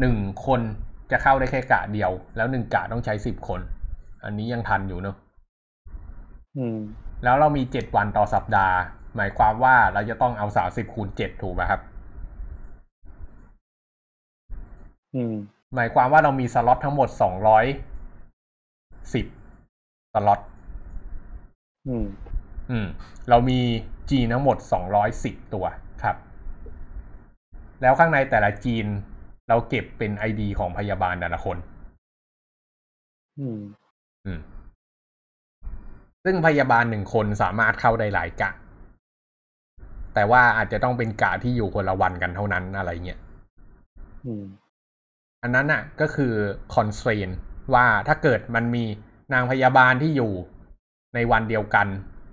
[0.00, 0.60] หนึ่งคน
[1.10, 3.60] จะเข้าได้แค่กะเดียว แล้วหนึ่งกะต้องใช้สิบคน
[4.24, 5.16] อันนี้ยังทันอยู่เนอะ
[6.56, 6.78] อืม
[7.24, 8.76] แล้วเรามีเจ็ดวันต่อสัปดาห์
[9.16, 11.80] หมายความว่าเราจะต้องเอาสามสิบคูณเจ็ดถูกไหมครับ
[15.14, 15.34] อืม
[15.74, 17.64] หมายความว่าเรามีสล็อตทั้งหมดสองร้อย
[19.14, 19.26] สิบ
[20.14, 20.40] สล็อต
[22.70, 22.86] อืมอืม
[23.28, 23.60] เรามี
[24.10, 25.64] จีนทั้งหมดสองร้อยสิบตัว
[26.02, 26.16] ครับ
[27.82, 28.86] แล้วข้างในแต่ละจีน
[29.48, 31.56] เราเก็บเป็นไอดีของพยาบาลแต่ละคน
[33.38, 33.60] อืม
[34.26, 34.40] อืม
[36.24, 38.50] ซึ่งพยาบาลหนึ่งคนสามารถเข้าได้หลายกะ
[40.14, 43.20] แต่ว่าอาจจะต้องเป็นกะที่อยู่คนละวันกันเท่านั้นอะไรเงี้ย
[44.26, 44.44] อืม
[45.42, 46.32] อันนั้นน่ะ ก็คือ
[46.74, 47.34] constraint
[47.74, 48.84] ว่าถ้าเกิดมันมี
[49.32, 50.32] นางพยาบาลที่อยู่
[51.14, 51.86] ในวันเดียวกัน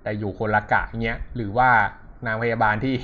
[0.05, 1.69] แต่อยู่คนละกะเงี้ยหรือว่า
[2.25, 2.95] นางพยาบาลที่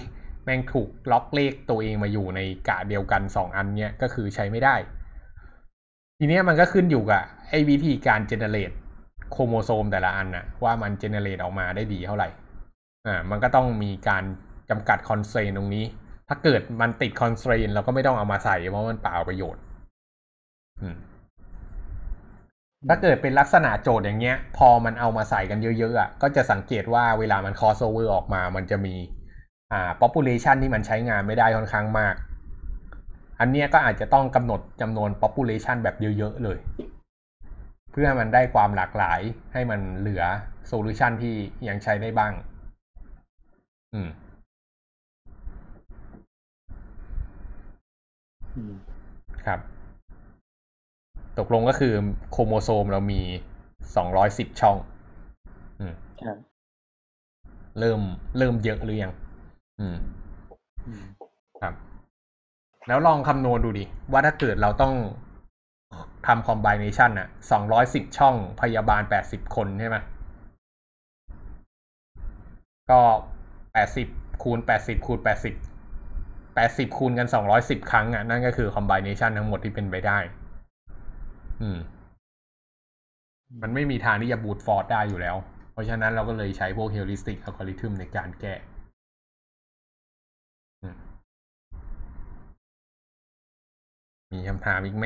[0.44, 2.40] แม่งถูกล็อกเลขตัวเองมาอยู่ใน
[2.70, 4.76] กะเดียวกันสองอันเนี้ยก็คือใช้ไม่ได้
[6.18, 8.76] ทีเนี้ยมันก็ขึ้นอยู่กับไอ้วิธีการ generate
[9.32, 12.30] โครโมโซมแต่ละอันน่ะว่ามัน generate ออกมาได้ดีเท่าไหร่
[13.08, 14.24] อ่ามันก็ต้องมีการ
[14.70, 15.86] จำกัด constraint ตรงนี้
[16.28, 19.62] ถ้าเกิดมันติด constraint เราก็ไม่ต้องเอามาใส่เพราะมันเปล่าประโยชน์
[20.82, 20.98] อืม
[22.90, 28.96] ถ้าเกิดเป็นลักษณะโจทย์อย่างเงี้ย พอมันเอามาใส่กันเยอะๆอะก็จะสังเกตว่าเวลามัน crossover ออกมา มันจะมี
[29.72, 32.16] อ่า population ที่มันใช้งานไม่ได้ค่อนข้างมาก
[33.40, 36.58] อันเนี้ยก็อาจจะต้องกำหนดจำนวน population แบบเยอะๆเลย
[37.92, 39.20] เพื่อให้มันได้ความหลากหลาย
[39.54, 40.24] ให้มันเหลือ
[40.68, 41.36] โซลูชันที่
[41.68, 42.34] ยังใช้ได้บ้าง
[43.94, 44.10] อืม
[48.56, 48.74] อืม
[49.46, 49.60] ครับ
[51.40, 51.94] ตกลงก็คือ
[52.32, 53.22] โครโมโซมเรามี
[53.96, 54.78] สองร้อยสิบช่อง
[55.80, 56.38] อืมครับ
[57.80, 58.00] เริ่ม
[58.38, 59.14] เริ่มเยอะหรือยัง
[59.80, 59.98] อืม
[60.88, 61.04] อืม
[61.62, 61.74] ครับ
[62.88, 64.94] แล้วลองคำนวณดูดิ ว่าถ้าเกิดเราต้อง
[66.28, 69.98] ทำคอมบิเนชันอะสองร้อยสิบช่องพยาบาลแปดสิบคนใช่ไหม
[72.92, 73.02] ก็
[73.74, 74.08] แปดสิบ
[74.44, 75.54] คูณแปดสิบคูณแปดสิบ
[76.56, 80.20] แปดสิบคูณกันสองร้อยสิบครั้งอะนั่นก็คือคอมบิเนชันทั้งหมดที่เป็นไปได้
[81.62, 81.80] อืม
[83.62, 85.36] มันไม่มีทางที่จะบูตฟอร์ดได้อยู่แล้ว
[85.72, 88.54] เพราะฉะนั้นเราก็เลยใช้พวก heuristic algorithm ในการแก้
[90.82, 90.96] อืม
[94.34, 95.06] มีคำถามอีกไหม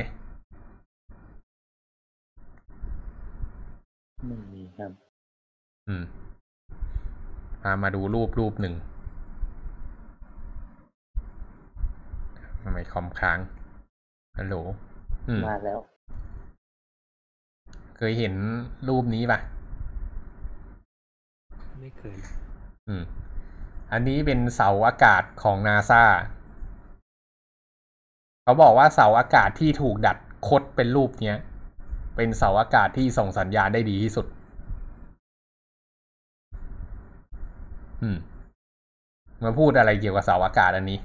[4.28, 4.92] ไม่มีครับ
[5.88, 6.04] อืม
[7.62, 8.76] พามาดูรูปรูปหนึ่ง
[12.62, 13.40] ทำไมคอมค้าง
[14.38, 14.56] ฮัลโหล
[15.28, 15.80] อืมมาแล้ว
[17.98, 18.34] เคยเห็น
[18.88, 19.40] รูปนี้ปะ
[21.80, 22.18] ไม่เคย
[22.88, 23.04] อืม
[23.92, 26.04] อันนี้เป็นเสาอากาศของนาซา
[28.44, 30.18] เขาบอกว่าเสาอากาศที่ถูกดัด
[30.48, 31.40] คดเป็นรูปเนี้ย
[32.16, 34.26] เป็นเสาอากาศที่ส่งสัญญาณได้ดีที่สุด
[38.02, 38.18] อืม
[39.44, 41.00] มาพูดอะไรเกี่ยวกับเสาอากาศอันนี้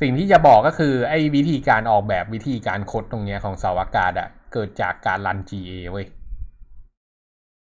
[0.00, 6.06] สิ่งที่จะบอกก็คือไอ้วิธีการออกแบบวิธีการคดตรงเนี้ยของเสาอากาศอะ เกิดจากการรัน GA เว้ย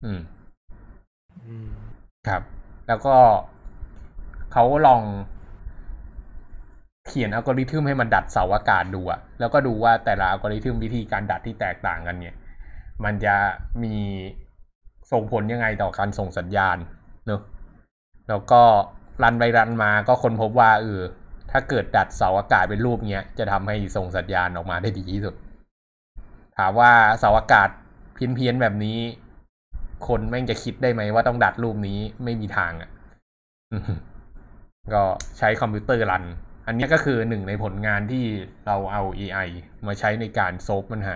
[0.06, 0.22] อืม
[1.48, 1.70] อืม
[2.28, 2.42] ครับ
[2.88, 3.16] แล้วก็
[4.52, 5.02] เขาลอง
[7.08, 12.36] เขียนอัลกอริทึมให้มันดัดเสาอากาศดูอะแล้วก็ดูว่าแต่ละอัลกอริทึมวิธีการดัดที่แตกต่างกันเนี่ย
[13.04, 13.36] มันจะ
[13.84, 13.96] มี
[15.12, 16.78] ส่งผลยังไงต่อการส่งสัญญาณ
[17.28, 17.42] เนอะ
[18.30, 18.62] แล้วก็
[19.24, 21.02] รันไปรันมาก็ค้นพบว่าเออ
[21.52, 25.36] ถ้าเกิดดัดเสาอากาศเป็นรูปเนี้ยจะทำให้ส่งสัญญาณออกมาได้ดีที่สุด
[26.60, 27.70] ถามว่าเสาอากาศ
[28.14, 28.98] เพี้ยนๆแบบนี้
[30.08, 32.90] คนแม่งจะคิดได้ไหมว่าต้องดัดรูปนี้ไม่มีทางอะ่ะ
[34.94, 35.04] ก็
[35.38, 36.26] ใช้คอมพิวเตอร์รัน
[36.68, 38.26] อันนี้ก็คือหนึ่งในผลงานที่
[38.66, 39.48] เราเอา AI
[39.88, 41.16] มาใช้ในการโซฟปัญหา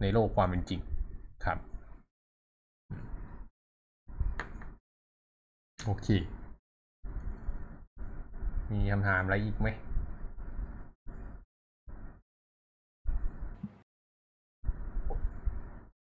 [0.00, 0.80] ในโลกความเป็นจริง
[1.44, 1.58] ครับ
[5.84, 6.08] โอเค
[8.70, 9.68] มีคำถามอะไรอีกไหม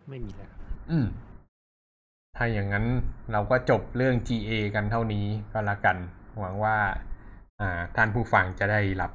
[0.10, 0.52] ไม่มีแล้ว
[0.92, 1.06] อืม
[2.36, 2.86] ถ้าอย่างนั้น
[3.32, 5.98] เราก็จบเรื่อง GA กันเท่านี้ก็แล้วกัน
[6.40, 6.78] หวังว่า
[7.60, 9.12] อ่า ท่านผู้ฟังจะได้รับ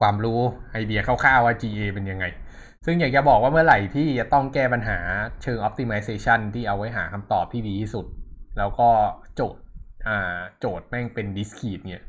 [0.00, 0.40] ความรู้
[0.72, 2.24] ไอเดียคร่าวๆว่า GA เป็นยังไง
[2.84, 4.98] ซึ่งอยากจะบอกว่าเมื่อไหร่ที่จะต้องแก้ปัญหา
[5.42, 8.06] เชิง optimization ที่เอาไว้หาคำตอบที่ดีที่สุด
[8.58, 8.88] แล้วก็
[9.34, 9.62] โจทย์
[10.08, 12.04] อ่า โจทย์แม่งเป็น discrete เนี่ย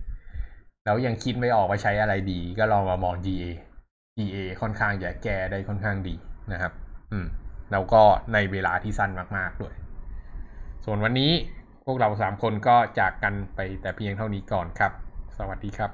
[0.86, 3.46] แล้วยังคิดไม่ออกว่าใช้อะไรดี ก็ลองมามอง GA
[4.18, 6.16] GA ค่อนข้างจะแก้ได้ค่อนข้างดี
[6.52, 6.74] นะครับ
[7.12, 7.28] อืม
[7.72, 8.02] แล้วก็
[8.34, 9.74] ในเวลาที่สั้นมากๆด้วย
[10.86, 11.32] ส่วนวันนี้
[11.86, 14.92] พวกเราสามคนก็จากกันไปแต่เพียงเท่านี้ก่อนครับ
[15.38, 15.92] สวัสดีครับ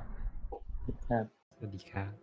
[1.07, 2.22] ครับ สวัสดีครับ